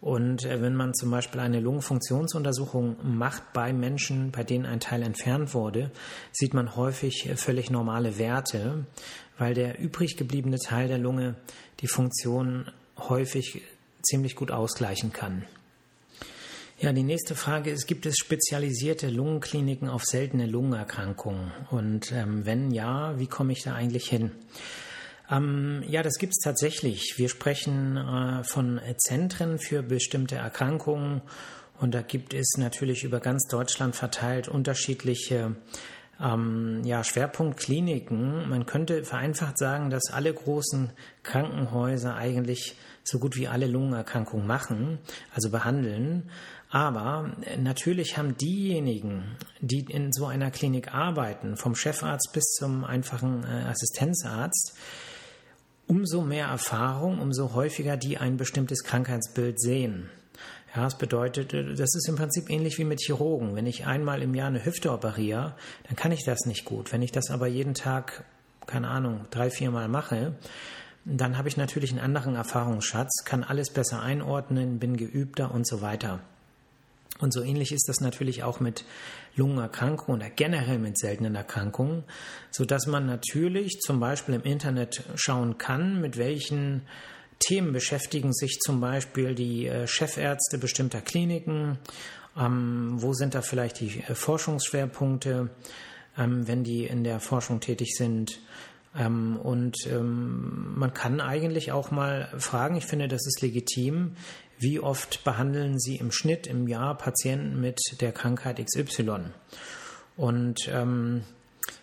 Und 0.00 0.44
äh, 0.44 0.60
wenn 0.60 0.74
man 0.74 0.94
zum 0.94 1.10
Beispiel 1.10 1.40
eine 1.40 1.60
Lungenfunktionsuntersuchung 1.60 2.96
macht 3.02 3.52
bei 3.52 3.72
Menschen, 3.72 4.30
bei 4.30 4.44
denen 4.44 4.66
ein 4.66 4.80
Teil 4.80 5.02
entfernt 5.02 5.54
wurde, 5.54 5.90
sieht 6.32 6.54
man 6.54 6.76
häufig 6.76 7.28
äh, 7.28 7.36
völlig 7.36 7.70
normale 7.70 8.18
Werte, 8.18 8.84
weil 9.38 9.54
der 9.54 9.78
übrig 9.78 10.16
gebliebene 10.16 10.58
Teil 10.58 10.88
der 10.88 10.98
Lunge 10.98 11.36
die 11.80 11.88
Funktion 11.88 12.70
häufig 12.98 13.62
ziemlich 14.02 14.36
gut 14.36 14.50
ausgleichen 14.50 15.12
kann. 15.12 15.44
Ja, 16.78 16.92
die 16.92 17.04
nächste 17.04 17.34
Frage 17.34 17.70
ist, 17.70 17.86
gibt 17.86 18.04
es 18.04 18.18
spezialisierte 18.18 19.08
Lungenkliniken 19.08 19.88
auf 19.88 20.04
seltene 20.04 20.44
Lungenerkrankungen? 20.44 21.50
Und 21.70 22.12
ähm, 22.12 22.44
wenn 22.44 22.70
ja, 22.70 23.18
wie 23.18 23.28
komme 23.28 23.54
ich 23.54 23.62
da 23.62 23.74
eigentlich 23.74 24.06
hin? 24.10 24.32
Ähm, 25.30 25.82
ja, 25.88 26.02
das 26.02 26.18
gibt 26.18 26.34
es 26.36 26.44
tatsächlich. 26.44 27.14
Wir 27.16 27.30
sprechen 27.30 27.96
äh, 27.96 28.44
von 28.44 28.78
Zentren 28.98 29.58
für 29.58 29.82
bestimmte 29.82 30.34
Erkrankungen 30.34 31.22
und 31.80 31.94
da 31.94 32.02
gibt 32.02 32.34
es 32.34 32.58
natürlich 32.58 33.04
über 33.04 33.20
ganz 33.20 33.48
Deutschland 33.48 33.96
verteilt 33.96 34.46
unterschiedliche 34.46 35.56
ähm, 36.20 36.82
ja, 36.84 37.04
Schwerpunktkliniken. 37.04 38.50
Man 38.50 38.66
könnte 38.66 39.02
vereinfacht 39.04 39.56
sagen, 39.56 39.88
dass 39.88 40.10
alle 40.12 40.32
großen 40.32 40.90
Krankenhäuser 41.22 42.14
eigentlich 42.14 42.76
so 43.06 43.18
gut 43.18 43.36
wie 43.36 43.46
alle 43.46 43.66
Lungenerkrankungen 43.66 44.46
machen, 44.46 44.98
also 45.32 45.50
behandeln. 45.50 46.30
Aber 46.70 47.30
natürlich 47.58 48.18
haben 48.18 48.36
diejenigen, 48.36 49.36
die 49.60 49.80
in 49.80 50.12
so 50.12 50.26
einer 50.26 50.50
Klinik 50.50 50.92
arbeiten, 50.92 51.56
vom 51.56 51.74
Chefarzt 51.74 52.30
bis 52.32 52.44
zum 52.58 52.84
einfachen 52.84 53.44
äh, 53.44 53.68
Assistenzarzt, 53.68 54.76
umso 55.86 56.22
mehr 56.22 56.46
Erfahrung, 56.46 57.20
umso 57.20 57.54
häufiger 57.54 57.96
die 57.96 58.18
ein 58.18 58.36
bestimmtes 58.36 58.82
Krankheitsbild 58.82 59.60
sehen. 59.60 60.10
Ja, 60.74 60.82
das 60.82 60.98
bedeutet, 60.98 61.54
äh, 61.54 61.74
das 61.74 61.94
ist 61.94 62.08
im 62.08 62.16
Prinzip 62.16 62.50
ähnlich 62.50 62.78
wie 62.78 62.84
mit 62.84 63.00
Chirurgen. 63.00 63.54
Wenn 63.54 63.66
ich 63.66 63.86
einmal 63.86 64.20
im 64.22 64.34
Jahr 64.34 64.48
eine 64.48 64.64
Hüfte 64.64 64.90
operiere, 64.90 65.54
dann 65.86 65.94
kann 65.96 66.10
ich 66.10 66.24
das 66.24 66.46
nicht 66.46 66.64
gut. 66.64 66.92
Wenn 66.92 67.02
ich 67.02 67.12
das 67.12 67.30
aber 67.30 67.46
jeden 67.46 67.74
Tag, 67.74 68.24
keine 68.66 68.88
Ahnung, 68.88 69.26
drei, 69.30 69.50
vier 69.50 69.70
Mal 69.70 69.86
mache, 69.86 70.34
dann 71.04 71.38
habe 71.38 71.48
ich 71.48 71.56
natürlich 71.56 71.92
einen 71.92 72.00
anderen 72.00 72.34
Erfahrungsschatz, 72.34 73.22
kann 73.24 73.44
alles 73.44 73.70
besser 73.70 74.02
einordnen, 74.02 74.80
bin 74.80 74.96
geübter 74.96 75.54
und 75.54 75.64
so 75.64 75.80
weiter. 75.80 76.20
Und 77.18 77.32
so 77.32 77.42
ähnlich 77.42 77.72
ist 77.72 77.88
das 77.88 78.00
natürlich 78.00 78.42
auch 78.42 78.60
mit 78.60 78.84
Lungenerkrankungen 79.36 80.20
oder 80.20 80.30
generell 80.30 80.78
mit 80.78 80.98
seltenen 80.98 81.34
Erkrankungen, 81.34 82.04
so 82.50 82.64
dass 82.64 82.86
man 82.86 83.06
natürlich 83.06 83.80
zum 83.80 84.00
Beispiel 84.00 84.34
im 84.34 84.42
Internet 84.42 85.02
schauen 85.14 85.56
kann, 85.56 86.00
mit 86.00 86.18
welchen 86.18 86.82
Themen 87.38 87.72
beschäftigen 87.72 88.32
sich 88.32 88.58
zum 88.60 88.80
Beispiel 88.80 89.34
die 89.34 89.66
äh, 89.66 89.86
Chefärzte 89.86 90.58
bestimmter 90.58 91.00
Kliniken, 91.00 91.78
ähm, 92.36 92.94
wo 92.96 93.12
sind 93.12 93.34
da 93.34 93.42
vielleicht 93.42 93.80
die 93.80 94.00
äh, 94.00 94.14
Forschungsschwerpunkte, 94.14 95.50
ähm, 96.18 96.48
wenn 96.48 96.64
die 96.64 96.84
in 96.84 97.04
der 97.04 97.20
Forschung 97.20 97.60
tätig 97.60 97.94
sind. 97.96 98.40
Ähm, 98.96 99.36
und 99.36 99.86
ähm, 99.86 100.74
man 100.76 100.94
kann 100.94 101.20
eigentlich 101.20 101.72
auch 101.72 101.90
mal 101.90 102.28
fragen, 102.38 102.76
ich 102.76 102.86
finde, 102.86 103.08
das 103.08 103.26
ist 103.26 103.42
legitim, 103.42 104.16
wie 104.58 104.80
oft 104.80 105.22
behandeln 105.24 105.78
Sie 105.78 105.96
im 105.96 106.10
Schnitt 106.10 106.46
im 106.46 106.66
Jahr 106.66 106.96
Patienten 106.96 107.60
mit 107.60 107.78
der 108.00 108.12
Krankheit 108.12 108.64
XY? 108.64 109.32
Und 110.16 110.68
ähm, 110.72 111.24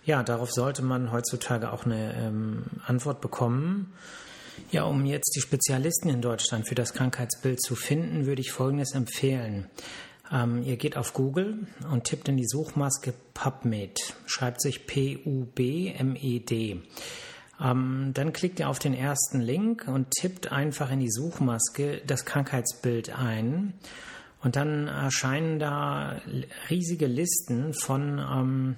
ja, 0.05 0.23
darauf 0.23 0.51
sollte 0.51 0.81
man 0.81 1.11
heutzutage 1.11 1.71
auch 1.71 1.85
eine 1.85 2.15
ähm, 2.15 2.63
Antwort 2.85 3.21
bekommen. 3.21 3.93
Ja, 4.71 4.83
um 4.83 5.05
jetzt 5.05 5.35
die 5.35 5.41
Spezialisten 5.41 6.09
in 6.09 6.21
Deutschland 6.21 6.67
für 6.67 6.75
das 6.75 6.93
Krankheitsbild 6.93 7.61
zu 7.61 7.75
finden, 7.75 8.25
würde 8.25 8.41
ich 8.41 8.51
Folgendes 8.51 8.93
empfehlen. 8.93 9.67
Ähm, 10.31 10.63
ihr 10.63 10.77
geht 10.77 10.97
auf 10.97 11.13
Google 11.13 11.67
und 11.91 12.05
tippt 12.05 12.27
in 12.29 12.37
die 12.37 12.47
Suchmaske 12.47 13.13
PubMed, 13.33 14.15
schreibt 14.25 14.61
sich 14.61 14.87
P-U-B-M-E-D. 14.87 16.81
Ähm, 17.61 18.11
dann 18.13 18.33
klickt 18.33 18.59
ihr 18.59 18.69
auf 18.69 18.79
den 18.79 18.93
ersten 18.93 19.41
Link 19.41 19.87
und 19.87 20.11
tippt 20.11 20.51
einfach 20.51 20.91
in 20.91 20.99
die 20.99 21.11
Suchmaske 21.11 22.01
das 22.05 22.25
Krankheitsbild 22.25 23.17
ein. 23.17 23.73
Und 24.41 24.55
dann 24.57 24.87
erscheinen 24.87 25.59
da 25.59 26.21
riesige 26.69 27.07
Listen 27.07 27.73
von 27.73 28.19
ähm, 28.19 28.75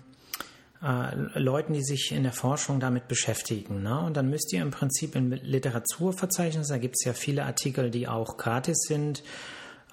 äh, 0.84 1.40
Leuten, 1.40 1.74
die 1.74 1.84
sich 1.84 2.12
in 2.12 2.22
der 2.24 2.34
Forschung 2.34 2.80
damit 2.80 3.08
beschäftigen. 3.08 3.82
Ne? 3.82 4.00
Und 4.00 4.16
dann 4.16 4.30
müsst 4.30 4.54
ihr 4.54 4.62
im 4.62 4.70
Prinzip 4.70 5.16
im 5.16 5.32
Literaturverzeichnis, 5.32 6.68
da 6.68 6.78
gibt 6.78 6.96
es 7.00 7.06
ja 7.06 7.14
viele 7.14 7.46
Artikel, 7.46 7.90
die 7.90 8.08
auch 8.08 8.38
gratis 8.38 8.78
sind. 8.88 9.24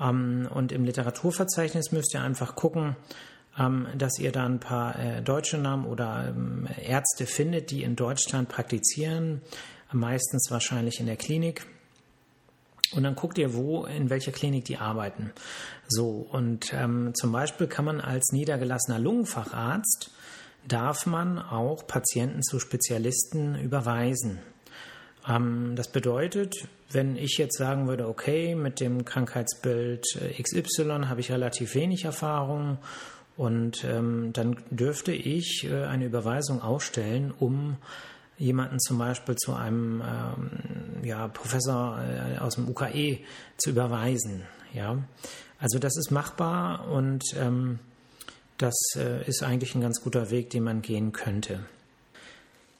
Ähm, 0.03 0.49
und 0.53 0.73
im 0.73 0.85
Literaturverzeichnis 0.85 1.93
müsst 1.93 2.15
ihr 2.15 2.23
einfach 2.23 2.55
gucken, 2.55 2.97
ähm, 3.59 3.87
dass 3.97 4.19
ihr 4.19 4.33
da 4.33 4.47
ein 4.47 4.61
paar 4.61 4.99
äh, 4.99 5.23
deutsche 5.23 5.59
Namen 5.59 5.87
oder 5.87 6.29
ähm, 6.29 6.67
Ärzte 6.85 7.27
findet, 7.27 7.71
die 7.71 7.83
in 7.83 7.97
Deutschland 7.97 8.49
praktizieren, 8.49 9.43
meistens 9.93 10.51
wahrscheinlich 10.51 11.01
in 11.01 11.07
der 11.07 11.17
Klinik. 11.17 11.67
Und 12.95 13.05
dann 13.05 13.15
guckt 13.15 13.39
ihr, 13.39 13.55
wo, 13.55 13.85
in 13.85 14.11
welcher 14.11 14.33
Klinik 14.33 14.67
die 14.67 14.77
arbeiten. 14.77 15.33
So, 15.89 16.27
und 16.31 16.73
ähm, 16.75 17.15
zum 17.15 17.33
Beispiel 17.33 17.67
kann 17.67 17.87
man 17.87 18.01
als 18.01 18.33
niedergelassener 18.33 18.99
Lungenfacharzt, 18.99 20.11
darf 20.69 21.07
man 21.07 21.39
auch 21.39 21.87
Patienten 21.87 22.43
zu 22.43 22.59
Spezialisten 22.59 23.55
überweisen. 23.57 24.41
Ähm, 25.27 25.75
das 25.75 25.89
bedeutet, 25.89 26.69
wenn 26.93 27.17
ich 27.17 27.39
jetzt 27.39 27.57
sagen 27.57 27.89
würde, 27.89 28.09
okay, 28.09 28.55
mit 28.55 28.81
dem 28.81 29.05
Krankheitsbild 29.05 30.05
äh, 30.21 30.43
XY 30.43 31.07
habe 31.07 31.21
ich 31.21 31.31
relativ 31.31 31.75
wenig 31.75 32.05
Erfahrung 32.05 32.79
und 33.37 33.85
ähm, 33.85 34.33
dann 34.33 34.57
dürfte 34.71 35.13
ich 35.13 35.67
äh, 35.71 35.85
eine 35.85 36.07
Überweisung 36.07 36.63
ausstellen, 36.63 37.33
um 37.39 37.77
jemanden 38.39 38.81
zum 38.81 38.99
Beispiel 38.99 39.37
zu 39.37 39.55
einem 39.55 40.03
ähm, 40.03 41.05
ja, 41.05 41.29
Professor 41.29 41.99
äh, 42.01 42.39
aus 42.39 42.57
dem 42.57 42.69
UKE 42.69 43.19
zu 43.57 43.71
überweisen. 43.71 44.43
Ja? 44.75 44.99
Also 45.59 45.79
das 45.79 45.97
ist 45.97 46.11
machbar 46.11 46.89
und 46.89 47.23
ähm, 47.37 47.79
das 48.59 48.75
äh, 48.97 49.27
ist 49.27 49.43
eigentlich 49.43 49.75
ein 49.75 49.81
ganz 49.81 50.03
guter 50.03 50.31
Weg, 50.31 50.51
den 50.51 50.65
man 50.65 50.83
gehen 50.83 51.13
könnte. 51.13 51.61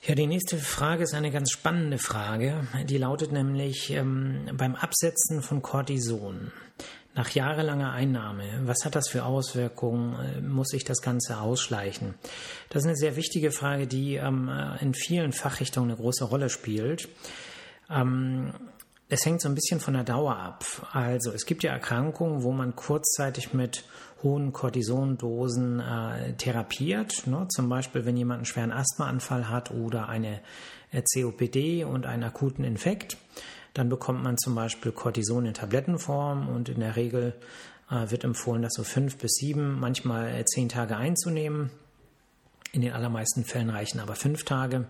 Ja, 0.05 0.17
die 0.17 0.27
nächste 0.27 0.59
Frage 0.59 1.05
ist 1.05 1.15
eine 1.15 1.31
ganz 1.31 1.53
spannende 1.53 1.97
Frage. 1.97 2.67
Die 2.87 2.99
lautet 2.99 3.31
nämlich 3.31 3.93
ähm, 3.93 4.47
beim 4.53 4.75
Absetzen 4.75 5.43
von 5.43 5.63
Cortison. 5.63 6.51
Nach 7.15 7.31
jahrelanger 7.31 7.93
Einnahme, 7.93 8.63
was 8.65 8.85
hat 8.85 8.97
das 8.97 9.09
für 9.09 9.25
Auswirkungen? 9.25 10.19
Äh, 10.19 10.41
muss 10.41 10.73
ich 10.73 10.83
das 10.83 11.03
Ganze 11.03 11.39
ausschleichen? 11.39 12.15
Das 12.69 12.83
ist 12.83 12.89
eine 12.89 12.97
sehr 12.97 13.15
wichtige 13.15 13.53
Frage, 13.53 13.87
die 13.87 14.17
ähm, 14.17 14.51
in 14.81 14.93
vielen 14.93 15.33
Fachrichtungen 15.33 15.93
eine 15.93 16.01
große 16.01 16.25
Rolle 16.25 16.51
spielt. 16.51 17.09
Ähm, 17.89 18.55
es 19.13 19.27
hängt 19.27 19.43
so 19.43 19.49
ein 19.51 19.55
bisschen 19.55 19.79
von 19.79 19.93
der 19.93 20.05
Dauer 20.05 20.35
ab. 20.39 20.65
Also 20.93 21.33
es 21.33 21.45
gibt 21.45 21.63
ja 21.63 21.73
Erkrankungen, 21.73 22.43
wo 22.43 22.51
man 22.51 22.75
kurzzeitig 22.75 23.53
mit 23.53 23.85
hohen 24.23 24.55
Cortisondosen 24.55 25.81
äh, 25.81 26.33
therapiert. 26.39 27.27
Ne? 27.27 27.47
Zum 27.51 27.69
Beispiel, 27.69 28.07
wenn 28.07 28.17
jemand 28.17 28.39
einen 28.39 28.47
schweren 28.47 28.73
Asthmaanfall 28.73 29.51
hat 29.51 29.71
oder 29.71 30.09
eine 30.09 30.41
äh, 30.93 31.03
COPD 31.03 31.85
und 31.85 32.07
einen 32.07 32.25
akuten 32.25 32.65
Infekt. 32.65 33.19
Dann 33.75 33.91
bekommt 33.91 34.23
man 34.23 34.39
zum 34.39 34.55
Beispiel 34.55 34.93
Cortison 34.93 35.45
in 35.45 35.53
Tablettenform 35.53 36.49
und 36.49 36.71
in 36.71 36.81
der 36.81 36.97
Regel 36.97 37.35
äh, 37.91 38.11
wird 38.11 38.25
empfohlen, 38.25 38.63
das 38.63 38.73
so 38.73 38.83
fünf 38.83 39.19
bis 39.19 39.33
sieben, 39.33 39.79
manchmal 39.79 40.29
äh, 40.29 40.45
zehn 40.47 40.71
Tage 40.71 40.97
einzunehmen. 40.97 41.71
In 42.73 42.81
den 42.81 42.95
allermeisten 42.95 43.45
Fällen 43.45 43.69
reichen 43.69 44.01
aber 44.01 44.15
fünf 44.15 44.45
Tage. 44.45 44.87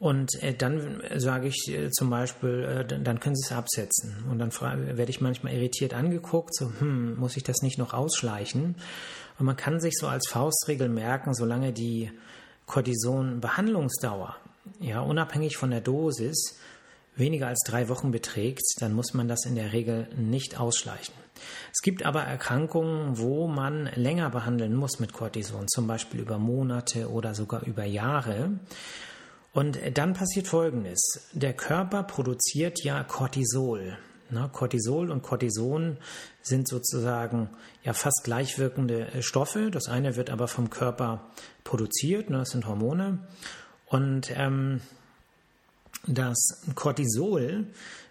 Und 0.00 0.42
äh, 0.42 0.54
dann 0.54 1.02
sage 1.16 1.48
ich 1.48 1.68
äh, 1.68 1.90
zum 1.90 2.08
Beispiel, 2.08 2.64
äh, 2.64 2.84
dann, 2.86 3.04
dann, 3.04 3.20
können 3.20 3.36
Sie 3.36 3.44
es 3.44 3.52
absetzen. 3.52 4.24
Und 4.30 4.38
dann 4.38 4.50
werde 4.50 5.10
ich 5.10 5.20
manchmal 5.20 5.52
irritiert 5.52 5.92
angeguckt, 5.92 6.54
so, 6.54 6.72
hm, 6.80 7.18
muss 7.18 7.36
ich 7.36 7.44
das 7.44 7.60
nicht 7.60 7.76
noch 7.76 7.92
ausschleichen? 7.92 8.76
Und 9.38 9.46
man 9.46 9.56
kann 9.56 9.78
sich 9.78 9.94
so 9.98 10.08
als 10.08 10.26
Faustregel 10.28 10.88
merken, 10.88 11.34
solange 11.34 11.74
die 11.74 12.10
Cortison-Behandlungsdauer, 12.64 14.36
ja, 14.80 15.00
unabhängig 15.02 15.58
von 15.58 15.70
der 15.70 15.82
Dosis, 15.82 16.58
weniger 17.16 17.48
als 17.48 17.60
drei 17.66 17.90
Wochen 17.90 18.10
beträgt, 18.10 18.62
dann 18.80 18.94
muss 18.94 19.12
man 19.12 19.28
das 19.28 19.44
in 19.44 19.54
der 19.54 19.74
Regel 19.74 20.08
nicht 20.16 20.58
ausschleichen. 20.58 21.14
Es 21.72 21.82
gibt 21.82 22.06
aber 22.06 22.22
Erkrankungen, 22.22 23.18
wo 23.18 23.48
man 23.48 23.90
länger 23.94 24.30
behandeln 24.30 24.74
muss 24.74 24.98
mit 24.98 25.12
Cortison, 25.12 25.68
zum 25.68 25.86
Beispiel 25.86 26.20
über 26.20 26.38
Monate 26.38 27.10
oder 27.10 27.34
sogar 27.34 27.66
über 27.66 27.84
Jahre. 27.84 28.52
Und 29.52 29.78
dann 29.94 30.14
passiert 30.14 30.46
Folgendes. 30.46 31.28
Der 31.32 31.52
Körper 31.52 32.04
produziert 32.04 32.84
ja 32.84 33.02
Cortisol. 33.02 33.98
Cortisol 34.52 35.10
und 35.10 35.22
Cortison 35.22 35.96
sind 36.40 36.68
sozusagen 36.68 37.50
ja 37.82 37.92
fast 37.92 38.22
gleichwirkende 38.22 39.08
äh, 39.08 39.22
Stoffe. 39.22 39.70
Das 39.70 39.88
eine 39.88 40.16
wird 40.16 40.30
aber 40.30 40.46
vom 40.46 40.70
Körper 40.70 41.30
produziert, 41.64 42.30
das 42.30 42.50
sind 42.50 42.66
Hormone. 42.66 43.26
Und 43.86 44.30
ähm, 44.36 44.80
das 46.06 46.62
Cortisol 46.74 47.66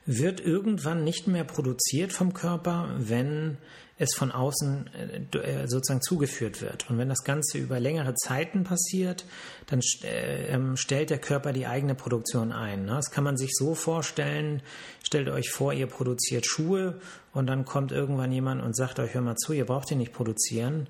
wird 0.05 0.39
irgendwann 0.39 1.03
nicht 1.03 1.27
mehr 1.27 1.43
produziert 1.43 2.13
vom 2.13 2.33
Körper, 2.33 2.89
wenn 2.97 3.57
es 3.99 4.15
von 4.15 4.31
außen 4.31 4.89
äh, 5.33 5.37
äh, 5.37 5.67
sozusagen 5.67 6.01
zugeführt 6.01 6.61
wird. 6.61 6.89
Und 6.89 6.97
wenn 6.97 7.09
das 7.09 7.23
Ganze 7.23 7.57
über 7.57 7.79
längere 7.79 8.15
Zeiten 8.15 8.63
passiert, 8.63 9.25
dann 9.67 9.81
äh, 10.03 10.47
ähm, 10.47 10.77
stellt 10.77 11.09
der 11.09 11.19
Körper 11.19 11.51
die 11.51 11.67
eigene 11.67 11.95
Produktion 11.95 12.53
ein. 12.53 12.85
Ne? 12.85 12.93
Das 12.93 13.11
kann 13.11 13.25
man 13.25 13.37
sich 13.37 13.51
so 13.53 13.75
vorstellen, 13.75 14.63
stellt 15.03 15.27
euch 15.27 15.51
vor, 15.51 15.73
ihr 15.73 15.87
produziert 15.87 16.45
Schuhe 16.45 16.99
und 17.33 17.47
dann 17.47 17.65
kommt 17.65 17.91
irgendwann 17.91 18.31
jemand 18.31 18.63
und 18.63 18.75
sagt 18.75 18.99
euch, 18.99 19.13
hör 19.13 19.21
mal 19.21 19.35
zu, 19.35 19.51
ihr 19.51 19.65
braucht 19.65 19.89
die 19.89 19.95
nicht 19.95 20.13
produzieren, 20.13 20.87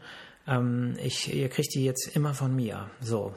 ähm, 0.50 0.96
ich, 1.02 1.34
ihr 1.34 1.50
kriegt 1.50 1.74
die 1.76 1.86
jetzt 1.86 2.16
immer 2.16 2.34
von 2.34 2.56
mir. 2.56 2.90
So. 3.02 3.34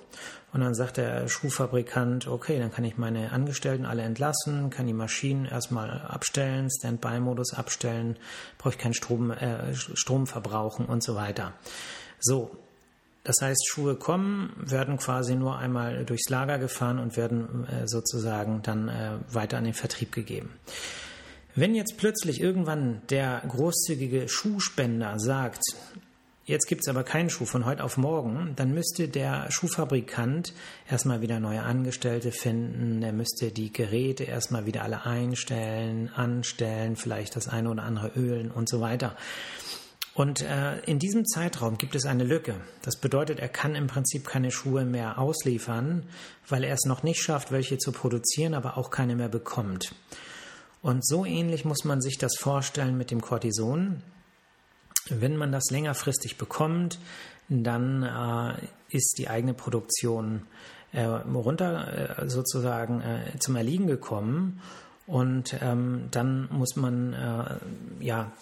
Und 0.52 0.61
dann 0.61 0.75
sagt 0.75 0.99
der 0.99 1.28
Schuhfabrikant, 1.28 2.26
okay, 2.26 2.59
dann 2.59 2.71
kann 2.71 2.85
ich 2.85 2.99
meine 2.99 3.33
Angestellten 3.33 3.87
alle 3.87 4.02
entlassen, 4.02 4.69
kann 4.71 4.87
die 4.87 4.92
Maschinen 4.92 5.47
erstmal 5.47 6.02
abstellen, 6.02 6.69
Standby-Modus 6.71 7.54
abstellen, 7.54 8.16
brauche 8.59 8.75
ich 8.75 8.78
keinen 8.78 8.95
Strom, 8.95 9.31
äh, 9.31 9.75
Strom 9.75 10.26
verbrauchen 10.26 10.85
und 10.87 11.02
so 11.02 11.14
weiter. 11.14 11.54
So, 12.21 12.50
das 13.25 13.37
heißt, 13.40 13.66
Schuhe 13.69 13.95
kommen, 13.95 14.52
werden 14.57 14.99
quasi 14.99 15.37
nur 15.37 15.57
einmal 15.59 16.04
durchs 16.04 16.28
Lager 16.28 16.59
gefahren 16.59 16.99
und 16.99 17.16
werden 17.16 17.66
äh, 17.69 17.88
sozusagen 17.88 18.62
dann 18.62 18.88
äh, 18.88 19.12
weiter 19.31 19.59
an 19.59 19.64
den 19.64 19.75
Vertrieb 19.75 20.12
gegeben. 20.12 20.50
Wenn 21.54 21.75
jetzt 21.75 21.99
plötzlich 21.99 22.40
irgendwann 22.40 23.02
der 23.11 23.42
großzügige 23.47 24.28
Schuhspender 24.28 25.19
sagt, 25.19 25.62
Jetzt 26.44 26.66
gibt 26.66 26.82
es 26.82 26.88
aber 26.88 27.04
keinen 27.04 27.30
Schuh 27.30 27.44
von 27.44 27.64
heute 27.64 27.84
auf 27.84 27.96
morgen. 27.96 28.54
Dann 28.56 28.75
müsste 28.75 29.08
der 29.08 29.49
Schuhfabrikant 29.50 30.52
erstmal 30.90 31.20
wieder 31.20 31.38
neue 31.38 31.62
Angestellte 31.62 32.32
finden. 32.32 33.00
Er 33.00 33.12
müsste 33.12 33.52
die 33.52 33.72
Geräte 33.72 34.25
erstmal 34.25 34.66
wieder 34.66 34.82
alle 34.82 35.06
einstellen, 35.06 36.11
anstellen, 36.12 36.96
vielleicht 36.96 37.37
das 37.37 37.46
eine 37.46 37.70
oder 37.70 37.84
andere 37.84 38.08
ölen 38.16 38.50
und 38.50 38.68
so 38.68 38.80
weiter. 38.80 39.16
Und 40.14 40.42
äh, 40.42 40.80
in 40.80 40.99
diesem 40.99 41.25
Zeitraum 41.25 41.78
gibt 41.78 41.94
es 41.94 42.06
eine 42.06 42.25
Lücke. 42.25 42.56
Das 42.82 42.96
bedeutet, 42.96 43.38
er 43.38 43.49
kann 43.49 43.76
im 43.76 43.87
Prinzip 43.87 44.26
keine 44.26 44.50
Schuhe 44.50 44.84
mehr 44.84 45.18
ausliefern, 45.18 46.02
weil 46.49 46.64
er 46.64 46.75
es 46.75 46.84
noch 46.87 47.04
nicht 47.04 47.22
schafft, 47.22 47.52
welche 47.52 47.78
zu 47.78 47.92
produzieren, 47.92 48.54
aber 48.54 48.76
auch 48.76 48.90
keine 48.90 49.14
mehr 49.14 49.28
bekommt. 49.28 49.94
Und 50.82 51.06
so 51.06 51.25
ähnlich 51.25 51.64
muss 51.64 51.84
man 51.84 52.02
sich 52.02 52.18
das 52.18 52.37
vorstellen 52.37 52.99
mit 52.99 53.12
dem 53.12 53.20
Cortison. 53.20 54.02
Wenn 55.09 55.37
man 55.37 55.52
das 55.52 55.71
längerfristig 55.71 56.38
bekommt, 56.38 56.99
dann 57.49 58.02
äh, 58.02 58.97
ist 58.97 59.18
die 59.18 59.28
eigene 59.28 59.54
Produktion 59.54 60.42
äh, 60.92 61.04
runter 61.04 62.18
äh, 62.23 62.28
sozusagen 62.28 63.00
äh, 63.00 63.38
zum 63.38 63.56
Erliegen 63.56 63.87
gekommen 63.87 64.61
und 65.06 65.56
ähm, 65.61 66.09
dann 66.11 66.49
muss 66.50 66.76
man 66.76 67.12
äh, 67.12 68.04
ja 68.04 68.32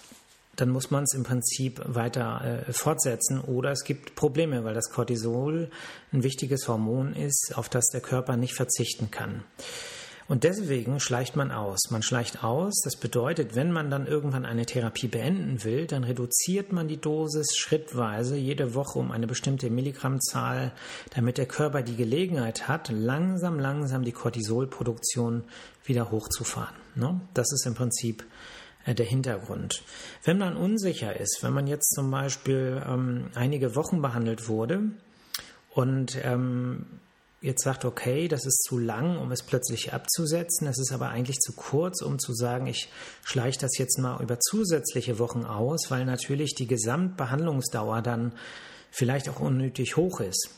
dann 0.57 0.69
muss 0.69 0.91
man 0.91 1.05
es 1.05 1.15
im 1.15 1.23
Prinzip 1.23 1.81
weiter 1.87 2.65
äh, 2.69 2.73
fortsetzen 2.73 3.41
oder 3.41 3.71
es 3.71 3.83
gibt 3.85 4.15
Probleme, 4.15 4.63
weil 4.63 4.75
das 4.75 4.91
Cortisol 4.91 5.71
ein 6.13 6.23
wichtiges 6.23 6.69
Hormon 6.69 7.15
ist, 7.15 7.53
auf 7.57 7.71
das 7.71 7.87
der 7.87 8.03
Körper 8.03 8.37
nicht 8.37 8.55
verzichten 8.55 9.11
kann. 9.11 9.43
Und 10.31 10.45
deswegen 10.45 11.01
schleicht 11.01 11.35
man 11.35 11.51
aus. 11.51 11.91
Man 11.91 12.05
schleicht 12.05 12.45
aus. 12.45 12.83
Das 12.85 12.95
bedeutet, 12.95 13.57
wenn 13.57 13.73
man 13.73 13.91
dann 13.91 14.07
irgendwann 14.07 14.47
eine 14.47 14.65
Therapie 14.65 15.09
beenden 15.09 15.65
will, 15.65 15.89
dann 15.89 16.05
reduziert 16.05 16.73
man 16.73 16.87
die 16.87 17.01
Dosis 17.01 17.57
schrittweise 17.57 18.37
jede 18.37 18.77
Woche 18.77 19.01
um 19.01 19.11
eine 19.11 19.27
bestimmte 19.27 19.71
Milligrammzahl, 19.71 20.71
damit 21.17 21.37
der 21.37 21.47
Körper 21.47 21.83
die 21.83 21.97
Gelegenheit 21.97 22.69
hat, 22.69 22.91
langsam, 22.91 23.59
langsam 23.59 24.05
die 24.05 24.13
Cortisolproduktion 24.13 25.43
wieder 25.85 26.13
hochzufahren. 26.13 26.77
Ne? 26.95 27.21
Das 27.35 27.51
ist 27.53 27.67
im 27.67 27.75
Prinzip 27.75 28.25
äh, 28.85 28.95
der 28.95 29.07
Hintergrund. 29.07 29.83
Wenn 30.23 30.39
man 30.39 30.57
unsicher 30.57 31.19
ist, 31.19 31.41
wenn 31.43 31.55
man 31.55 31.67
jetzt 31.67 31.93
zum 31.93 32.09
Beispiel 32.09 32.81
ähm, 32.87 33.31
einige 33.35 33.75
Wochen 33.75 34.01
behandelt 34.01 34.47
wurde 34.47 34.93
und 35.75 36.17
ähm, 36.23 36.87
jetzt 37.41 37.65
sagt, 37.65 37.85
okay, 37.85 38.29
das 38.29 38.45
ist 38.45 38.63
zu 38.63 38.79
lang, 38.79 39.19
um 39.19 39.33
es 39.33 39.43
plötzlich 39.43 39.93
abzusetzen, 39.93 40.67
das 40.67 40.79
ist 40.79 40.93
aber 40.93 41.09
eigentlich 41.09 41.39
zu 41.39 41.53
kurz, 41.53 42.03
um 42.03 42.19
zu 42.19 42.35
sagen, 42.35 42.67
ich 42.67 42.91
schleiche 43.25 43.61
das 43.61 43.79
jetzt 43.79 43.99
mal 43.99 44.23
über 44.23 44.39
zusätzliche 44.39 45.19
Wochen 45.19 45.45
aus, 45.45 45.91
weil 45.91 46.05
natürlich 46.05 46.55
die 46.55 46.67
Gesamtbehandlungsdauer 46.67 48.03
dann 48.03 48.33
vielleicht 48.91 49.29
auch 49.29 49.41
unnötig 49.41 49.97
hoch 49.97 50.21
ist. 50.21 50.51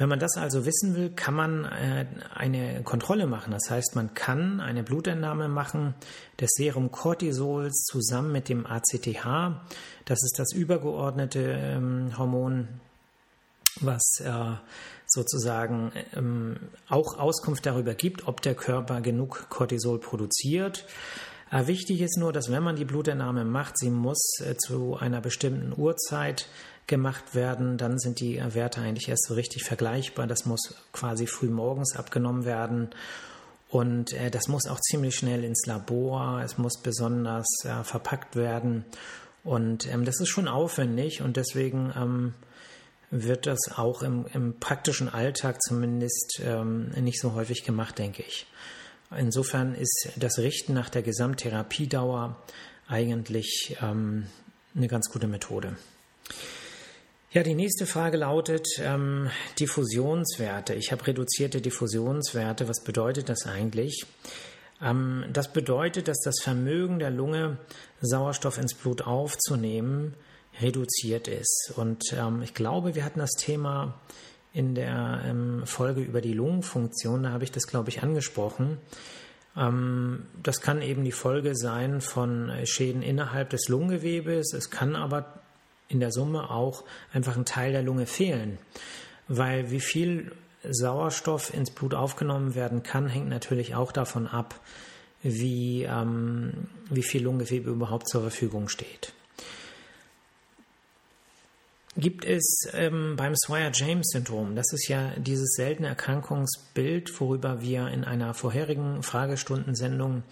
Wenn 0.00 0.08
man 0.08 0.18
das 0.18 0.38
also 0.38 0.64
wissen 0.64 0.96
will, 0.96 1.10
kann 1.10 1.34
man 1.34 1.66
äh, 1.66 2.06
eine 2.34 2.82
Kontrolle 2.84 3.26
machen. 3.26 3.50
Das 3.50 3.68
heißt, 3.68 3.96
man 3.96 4.14
kann 4.14 4.58
eine 4.58 4.82
Blutentnahme 4.82 5.48
machen 5.48 5.94
des 6.40 6.52
Serum 6.54 6.90
Cortisols 6.90 7.84
zusammen 7.84 8.32
mit 8.32 8.48
dem 8.48 8.64
ACTH. 8.64 9.60
Das 10.06 10.22
ist 10.22 10.38
das 10.38 10.54
übergeordnete 10.54 11.40
ähm, 11.40 12.16
Hormon, 12.16 12.80
was 13.80 14.20
äh, 14.20 14.56
sozusagen 15.06 15.92
ähm, 16.14 16.56
auch 16.88 17.18
Auskunft 17.18 17.66
darüber 17.66 17.94
gibt, 17.94 18.26
ob 18.28 18.42
der 18.42 18.54
Körper 18.54 19.00
genug 19.00 19.48
Cortisol 19.48 19.98
produziert. 19.98 20.86
Äh, 21.50 21.66
wichtig 21.66 22.00
ist 22.00 22.16
nur, 22.16 22.32
dass 22.32 22.50
wenn 22.50 22.62
man 22.62 22.76
die 22.76 22.84
Blutentnahme 22.84 23.44
macht, 23.44 23.78
sie 23.78 23.90
muss 23.90 24.40
äh, 24.40 24.56
zu 24.56 24.96
einer 24.96 25.20
bestimmten 25.20 25.72
Uhrzeit 25.76 26.46
gemacht 26.86 27.34
werden, 27.34 27.76
dann 27.76 27.98
sind 27.98 28.20
die 28.20 28.38
äh, 28.38 28.54
Werte 28.54 28.80
eigentlich 28.80 29.08
erst 29.08 29.26
so 29.26 29.34
richtig 29.34 29.64
vergleichbar. 29.64 30.26
Das 30.26 30.46
muss 30.46 30.74
quasi 30.92 31.26
früh 31.26 31.48
morgens 31.48 31.96
abgenommen 31.96 32.44
werden. 32.44 32.90
Und 33.68 34.12
äh, 34.12 34.30
das 34.30 34.48
muss 34.48 34.66
auch 34.66 34.80
ziemlich 34.80 35.16
schnell 35.16 35.44
ins 35.44 35.66
Labor. 35.66 36.42
Es 36.44 36.58
muss 36.58 36.78
besonders 36.78 37.46
äh, 37.64 37.84
verpackt 37.84 38.36
werden. 38.36 38.84
Und 39.42 39.90
ähm, 39.92 40.04
das 40.04 40.20
ist 40.20 40.28
schon 40.28 40.48
aufwendig 40.48 41.22
und 41.22 41.36
deswegen 41.36 41.92
ähm, 41.96 42.34
wird 43.10 43.46
das 43.46 43.58
auch 43.76 44.02
im, 44.02 44.26
im 44.32 44.58
praktischen 44.58 45.08
Alltag 45.08 45.60
zumindest 45.62 46.40
ähm, 46.44 46.90
nicht 46.90 47.20
so 47.20 47.34
häufig 47.34 47.64
gemacht, 47.64 47.98
denke 47.98 48.22
ich. 48.22 48.46
Insofern 49.16 49.74
ist 49.74 50.10
das 50.16 50.38
Richten 50.38 50.72
nach 50.72 50.88
der 50.88 51.02
Gesamttherapiedauer 51.02 52.40
eigentlich 52.86 53.76
ähm, 53.82 54.26
eine 54.74 54.86
ganz 54.86 55.10
gute 55.10 55.26
Methode. 55.26 55.76
Ja, 57.32 57.42
die 57.42 57.54
nächste 57.54 57.86
Frage 57.86 58.16
lautet 58.16 58.66
ähm, 58.80 59.30
Diffusionswerte. 59.58 60.74
Ich 60.74 60.90
habe 60.90 61.06
reduzierte 61.06 61.60
Diffusionswerte. 61.60 62.68
Was 62.68 62.82
bedeutet 62.82 63.28
das 63.28 63.46
eigentlich? 63.46 64.04
Ähm, 64.80 65.24
das 65.32 65.52
bedeutet, 65.52 66.08
dass 66.08 66.20
das 66.24 66.40
Vermögen 66.42 66.98
der 66.98 67.10
Lunge, 67.10 67.58
Sauerstoff 68.00 68.58
ins 68.58 68.74
Blut 68.74 69.02
aufzunehmen, 69.02 70.14
reduziert 70.60 71.28
ist. 71.28 71.72
Und 71.76 72.12
ähm, 72.12 72.42
ich 72.42 72.54
glaube, 72.54 72.94
wir 72.94 73.04
hatten 73.04 73.20
das 73.20 73.32
Thema 73.32 74.00
in 74.52 74.74
der 74.74 75.22
ähm, 75.24 75.62
Folge 75.64 76.00
über 76.00 76.20
die 76.20 76.32
Lungenfunktion, 76.32 77.22
da 77.22 77.30
habe 77.30 77.44
ich 77.44 77.52
das, 77.52 77.66
glaube 77.66 77.90
ich, 77.90 78.02
angesprochen. 78.02 78.78
Ähm, 79.56 80.26
das 80.42 80.60
kann 80.60 80.82
eben 80.82 81.04
die 81.04 81.12
Folge 81.12 81.56
sein 81.56 82.00
von 82.00 82.50
Schäden 82.64 83.02
innerhalb 83.02 83.50
des 83.50 83.68
Lungengewebes. 83.68 84.52
Es 84.52 84.70
kann 84.70 84.96
aber 84.96 85.40
in 85.88 86.00
der 86.00 86.12
Summe 86.12 86.50
auch 86.50 86.84
einfach 87.12 87.36
ein 87.36 87.44
Teil 87.44 87.72
der 87.72 87.82
Lunge 87.82 88.06
fehlen. 88.06 88.58
Weil 89.28 89.70
wie 89.70 89.80
viel 89.80 90.32
Sauerstoff 90.68 91.54
ins 91.54 91.70
Blut 91.70 91.94
aufgenommen 91.94 92.54
werden 92.54 92.82
kann, 92.82 93.08
hängt 93.08 93.28
natürlich 93.28 93.74
auch 93.74 93.92
davon 93.92 94.26
ab, 94.26 94.60
wie, 95.22 95.84
ähm, 95.84 96.68
wie 96.88 97.02
viel 97.02 97.22
Lungengewebe 97.22 97.70
überhaupt 97.70 98.08
zur 98.08 98.22
Verfügung 98.22 98.68
steht 98.68 99.12
gibt 101.96 102.24
es 102.24 102.68
ähm, 102.72 103.16
beim 103.16 103.34
Swire-James-Syndrom, 103.34 104.54
das 104.54 104.72
ist 104.72 104.88
ja 104.88 105.10
dieses 105.16 105.54
seltene 105.54 105.88
Erkrankungsbild, 105.88 107.20
worüber 107.20 107.60
wir 107.60 107.88
in 107.88 108.04
einer 108.04 108.32
vorherigen 108.34 109.02
Fragestundensendung 109.02 110.22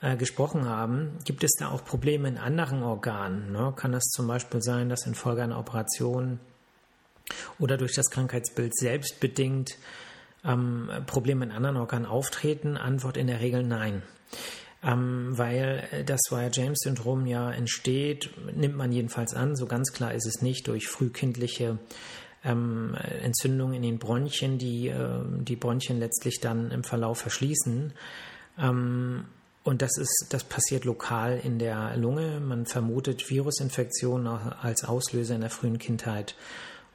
äh, 0.00 0.16
gesprochen 0.16 0.66
haben, 0.66 1.18
gibt 1.24 1.42
es 1.44 1.52
da 1.58 1.70
auch 1.70 1.84
Probleme 1.84 2.28
in 2.28 2.38
anderen 2.38 2.82
Organen? 2.82 3.52
Ne? 3.52 3.72
Kann 3.74 3.94
es 3.94 4.04
zum 4.10 4.26
Beispiel 4.26 4.60
sein, 4.60 4.88
dass 4.88 5.06
infolge 5.06 5.42
einer 5.42 5.58
Operation 5.58 6.40
oder 7.58 7.76
durch 7.76 7.94
das 7.94 8.10
Krankheitsbild 8.10 8.76
selbst 8.76 9.18
bedingt 9.20 9.76
ähm, 10.44 10.90
Probleme 11.06 11.44
in 11.44 11.52
anderen 11.52 11.76
Organen 11.78 12.06
auftreten? 12.06 12.76
Antwort 12.76 13.16
in 13.16 13.26
der 13.26 13.40
Regel 13.40 13.62
nein 13.62 14.02
ähm, 14.82 15.36
weil 15.36 16.04
das 16.06 16.20
Wire-James-Syndrom 16.30 17.26
ja 17.26 17.50
entsteht, 17.50 18.30
nimmt 18.54 18.76
man 18.76 18.92
jedenfalls 18.92 19.34
an, 19.34 19.56
so 19.56 19.66
ganz 19.66 19.92
klar 19.92 20.14
ist 20.14 20.26
es 20.26 20.40
nicht, 20.40 20.68
durch 20.68 20.86
frühkindliche 20.86 21.78
ähm, 22.44 22.96
Entzündungen 23.22 23.74
in 23.74 23.82
den 23.82 23.98
Bronchien, 23.98 24.58
die 24.58 24.88
äh, 24.88 25.20
die 25.40 25.56
Bronchien 25.56 25.98
letztlich 25.98 26.40
dann 26.40 26.70
im 26.70 26.84
Verlauf 26.84 27.18
verschließen. 27.18 27.92
Ähm, 28.58 29.24
und 29.64 29.82
das 29.82 29.98
ist, 29.98 30.28
das 30.30 30.44
passiert 30.44 30.84
lokal 30.84 31.40
in 31.42 31.58
der 31.58 31.96
Lunge. 31.96 32.40
Man 32.40 32.64
vermutet 32.64 33.28
Virusinfektionen 33.28 34.26
als 34.26 34.84
Auslöser 34.84 35.34
in 35.34 35.42
der 35.42 35.50
frühen 35.50 35.78
Kindheit. 35.78 36.36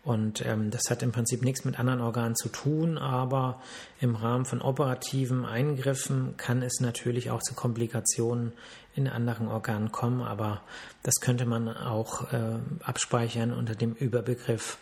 Und 0.04 0.46
ähm, 0.46 0.70
das 0.70 0.90
hat 0.90 1.02
im 1.02 1.14
Prinzip 1.14 1.44
nichts 1.44 1.64
mit 1.64 1.80
anderen 1.80 2.02
Organen 2.02 2.36
zu 2.36 2.50
tun, 2.50 2.98
aber 2.98 3.62
im 4.02 4.16
Rahmen 4.16 4.44
von 4.44 4.62
operativen 4.62 5.46
Eingriffen 5.46 6.36
kann 6.36 6.62
es 6.62 6.82
natürlich 6.82 7.32
auch 7.32 7.42
zu 7.42 7.54
Komplikationen 7.54 8.52
in 8.96 9.08
anderen 9.08 9.48
Organen 9.48 9.94
kommen, 9.94 10.22
aber 10.22 10.62
das 11.04 11.16
könnte 11.22 11.46
man 11.46 11.70
auch 11.70 12.34
äh, 12.34 12.60
abspeichern 12.84 13.54
unter 13.54 13.76
dem 13.76 13.94
Überbegriff 13.94 14.78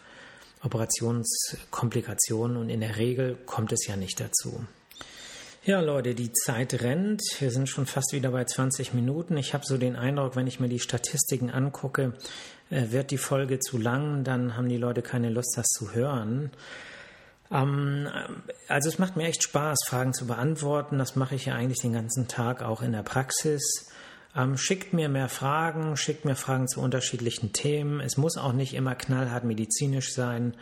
Operationskomplikationen 0.63 2.57
und 2.57 2.69
in 2.69 2.81
der 2.81 2.97
Regel 2.97 3.35
kommt 3.45 3.71
es 3.71 3.87
ja 3.87 3.95
nicht 3.95 4.19
dazu. 4.19 4.65
Ja, 5.63 5.79
Leute, 5.79 6.15
die 6.15 6.31
Zeit 6.31 6.81
rennt. 6.81 7.21
Wir 7.39 7.51
sind 7.51 7.69
schon 7.69 7.85
fast 7.85 8.13
wieder 8.13 8.31
bei 8.31 8.45
20 8.45 8.95
Minuten. 8.95 9.37
Ich 9.37 9.53
habe 9.53 9.63
so 9.63 9.77
den 9.77 9.95
Eindruck, 9.95 10.35
wenn 10.35 10.47
ich 10.47 10.59
mir 10.59 10.69
die 10.69 10.79
Statistiken 10.79 11.51
angucke, 11.51 12.13
wird 12.71 13.11
die 13.11 13.17
Folge 13.17 13.59
zu 13.59 13.77
lang, 13.77 14.23
dann 14.23 14.55
haben 14.55 14.69
die 14.69 14.77
Leute 14.77 15.01
keine 15.01 15.29
Lust, 15.29 15.53
das 15.57 15.67
zu 15.67 15.93
hören. 15.93 16.51
Ähm, 17.51 18.07
also 18.67 18.89
es 18.89 18.97
macht 18.97 19.17
mir 19.17 19.27
echt 19.27 19.43
Spaß, 19.43 19.79
Fragen 19.87 20.13
zu 20.13 20.25
beantworten. 20.25 20.97
Das 20.97 21.15
mache 21.15 21.35
ich 21.35 21.45
ja 21.45 21.55
eigentlich 21.55 21.81
den 21.81 21.93
ganzen 21.93 22.27
Tag 22.27 22.63
auch 22.63 22.81
in 22.81 22.93
der 22.93 23.03
Praxis. 23.03 23.91
Ähm, 24.35 24.57
schickt 24.57 24.93
mir 24.93 25.09
mehr 25.09 25.27
Fragen, 25.27 25.97
schickt 25.97 26.23
mir 26.23 26.35
Fragen 26.35 26.67
zu 26.67 26.79
unterschiedlichen 26.79 27.51
Themen. 27.51 27.99
Es 27.99 28.15
muss 28.15 28.37
auch 28.37 28.53
nicht 28.53 28.73
immer 28.73 28.95
knallhart 28.95 29.43
medizinisch 29.43 30.13
sein. 30.13 30.55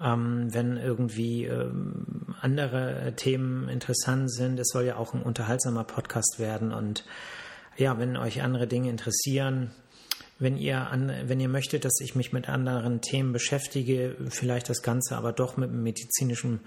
Ähm, 0.00 0.54
wenn 0.54 0.76
irgendwie 0.76 1.46
ähm, 1.46 2.36
andere 2.40 3.14
Themen 3.16 3.68
interessant 3.68 4.30
sind. 4.30 4.60
Es 4.60 4.68
soll 4.68 4.84
ja 4.84 4.96
auch 4.96 5.12
ein 5.12 5.22
unterhaltsamer 5.22 5.82
Podcast 5.82 6.38
werden. 6.38 6.72
Und 6.72 7.04
ja, 7.76 7.98
wenn 7.98 8.16
euch 8.16 8.42
andere 8.42 8.68
Dinge 8.68 8.90
interessieren, 8.90 9.72
wenn 10.38 10.56
ihr, 10.56 10.90
an, 10.90 11.12
wenn 11.24 11.40
ihr 11.40 11.48
möchtet, 11.48 11.84
dass 11.84 12.00
ich 12.00 12.14
mich 12.14 12.32
mit 12.32 12.48
anderen 12.48 13.00
Themen 13.00 13.32
beschäftige, 13.32 14.16
vielleicht 14.28 14.68
das 14.68 14.82
Ganze 14.82 15.16
aber 15.16 15.32
doch 15.32 15.56
mit 15.56 15.70
einem 15.70 15.82
medizinischen 15.82 16.60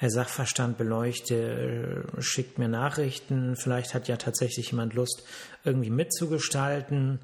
äh, 0.00 0.08
Sachverstand 0.08 0.78
beleuchte, 0.78 2.04
äh, 2.16 2.22
schickt 2.22 2.58
mir 2.58 2.68
Nachrichten. 2.68 3.56
Vielleicht 3.56 3.94
hat 3.94 4.08
ja 4.08 4.16
tatsächlich 4.16 4.70
jemand 4.70 4.94
Lust, 4.94 5.22
irgendwie 5.64 5.90
mitzugestalten 5.90 7.20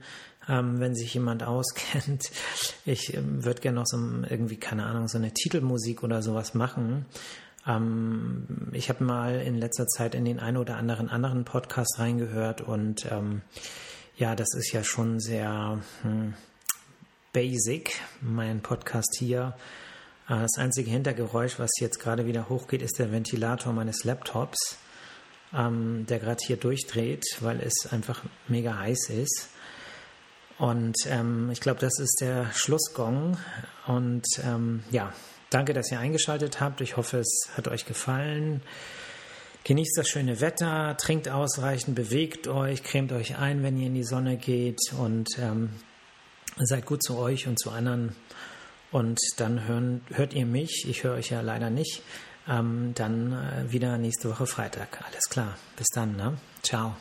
ähm, 0.48 0.80
wenn 0.80 0.94
sich 0.94 1.12
jemand 1.14 1.42
auskennt. 1.46 2.30
Ich 2.84 3.14
ähm, 3.14 3.44
würde 3.44 3.60
gerne 3.60 3.80
noch 3.80 3.86
so 3.86 3.98
irgendwie, 4.28 4.56
keine 4.56 4.86
Ahnung, 4.86 5.08
so 5.08 5.18
eine 5.18 5.32
Titelmusik 5.32 6.02
oder 6.02 6.22
sowas 6.22 6.54
machen. 6.54 7.06
Ähm, 7.66 8.46
ich 8.72 8.88
habe 8.88 9.04
mal 9.04 9.40
in 9.40 9.56
letzter 9.56 9.86
Zeit 9.86 10.14
in 10.14 10.24
den 10.24 10.38
ein 10.38 10.56
oder 10.56 10.76
anderen 10.76 11.08
anderen 11.08 11.44
Podcast 11.44 11.98
reingehört 11.98 12.60
und 12.60 13.06
ähm, 13.10 13.42
ja, 14.16 14.34
das 14.34 14.48
ist 14.54 14.72
ja 14.72 14.82
schon 14.82 15.20
sehr 15.20 15.80
hm, 16.02 16.34
Basic, 17.32 18.00
mein 18.22 18.62
Podcast 18.62 19.14
hier. 19.18 19.54
Äh, 20.28 20.40
das 20.40 20.56
einzige 20.56 20.90
Hintergeräusch, 20.90 21.58
was 21.58 21.70
jetzt 21.80 22.00
gerade 22.00 22.24
wieder 22.24 22.48
hochgeht, 22.48 22.80
ist 22.80 22.98
der 22.98 23.12
Ventilator 23.12 23.74
meines 23.74 24.04
Laptops, 24.04 24.78
ähm, 25.54 26.06
der 26.08 26.18
gerade 26.18 26.42
hier 26.44 26.56
durchdreht, 26.56 27.24
weil 27.40 27.60
es 27.60 27.88
einfach 27.90 28.22
mega 28.48 28.78
heiß 28.78 29.10
ist. 29.10 29.50
Und 30.58 30.96
ähm, 31.08 31.50
ich 31.50 31.60
glaube, 31.60 31.80
das 31.80 31.98
ist 31.98 32.18
der 32.22 32.50
Schlussgong. 32.54 33.36
Und 33.86 34.24
ähm, 34.42 34.82
ja, 34.90 35.12
danke, 35.50 35.74
dass 35.74 35.92
ihr 35.92 36.00
eingeschaltet 36.00 36.60
habt. 36.60 36.80
Ich 36.80 36.96
hoffe, 36.96 37.18
es 37.18 37.50
hat 37.54 37.68
euch 37.68 37.84
gefallen. 37.84 38.62
Genießt 39.66 39.98
das 39.98 40.08
schöne 40.08 40.40
Wetter, 40.40 40.96
trinkt 40.96 41.28
ausreichend, 41.28 41.96
bewegt 41.96 42.46
euch, 42.46 42.84
cremt 42.84 43.10
euch 43.10 43.36
ein, 43.36 43.64
wenn 43.64 43.76
ihr 43.76 43.88
in 43.88 43.94
die 43.94 44.04
Sonne 44.04 44.36
geht 44.36 44.78
und 44.96 45.26
ähm, 45.40 45.70
seid 46.56 46.86
gut 46.86 47.02
zu 47.02 47.18
euch 47.18 47.48
und 47.48 47.58
zu 47.58 47.70
anderen. 47.70 48.14
Und 48.92 49.18
dann 49.38 49.66
hören, 49.66 50.02
hört 50.12 50.34
ihr 50.34 50.46
mich, 50.46 50.86
ich 50.88 51.02
höre 51.02 51.14
euch 51.14 51.30
ja 51.30 51.40
leider 51.40 51.70
nicht, 51.70 52.02
ähm, 52.48 52.92
dann 52.94 53.32
äh, 53.32 53.72
wieder 53.72 53.98
nächste 53.98 54.30
Woche 54.30 54.46
Freitag. 54.46 55.04
Alles 55.04 55.24
klar, 55.28 55.56
bis 55.76 55.88
dann, 55.92 56.14
ne? 56.14 56.38
Ciao. 56.62 56.94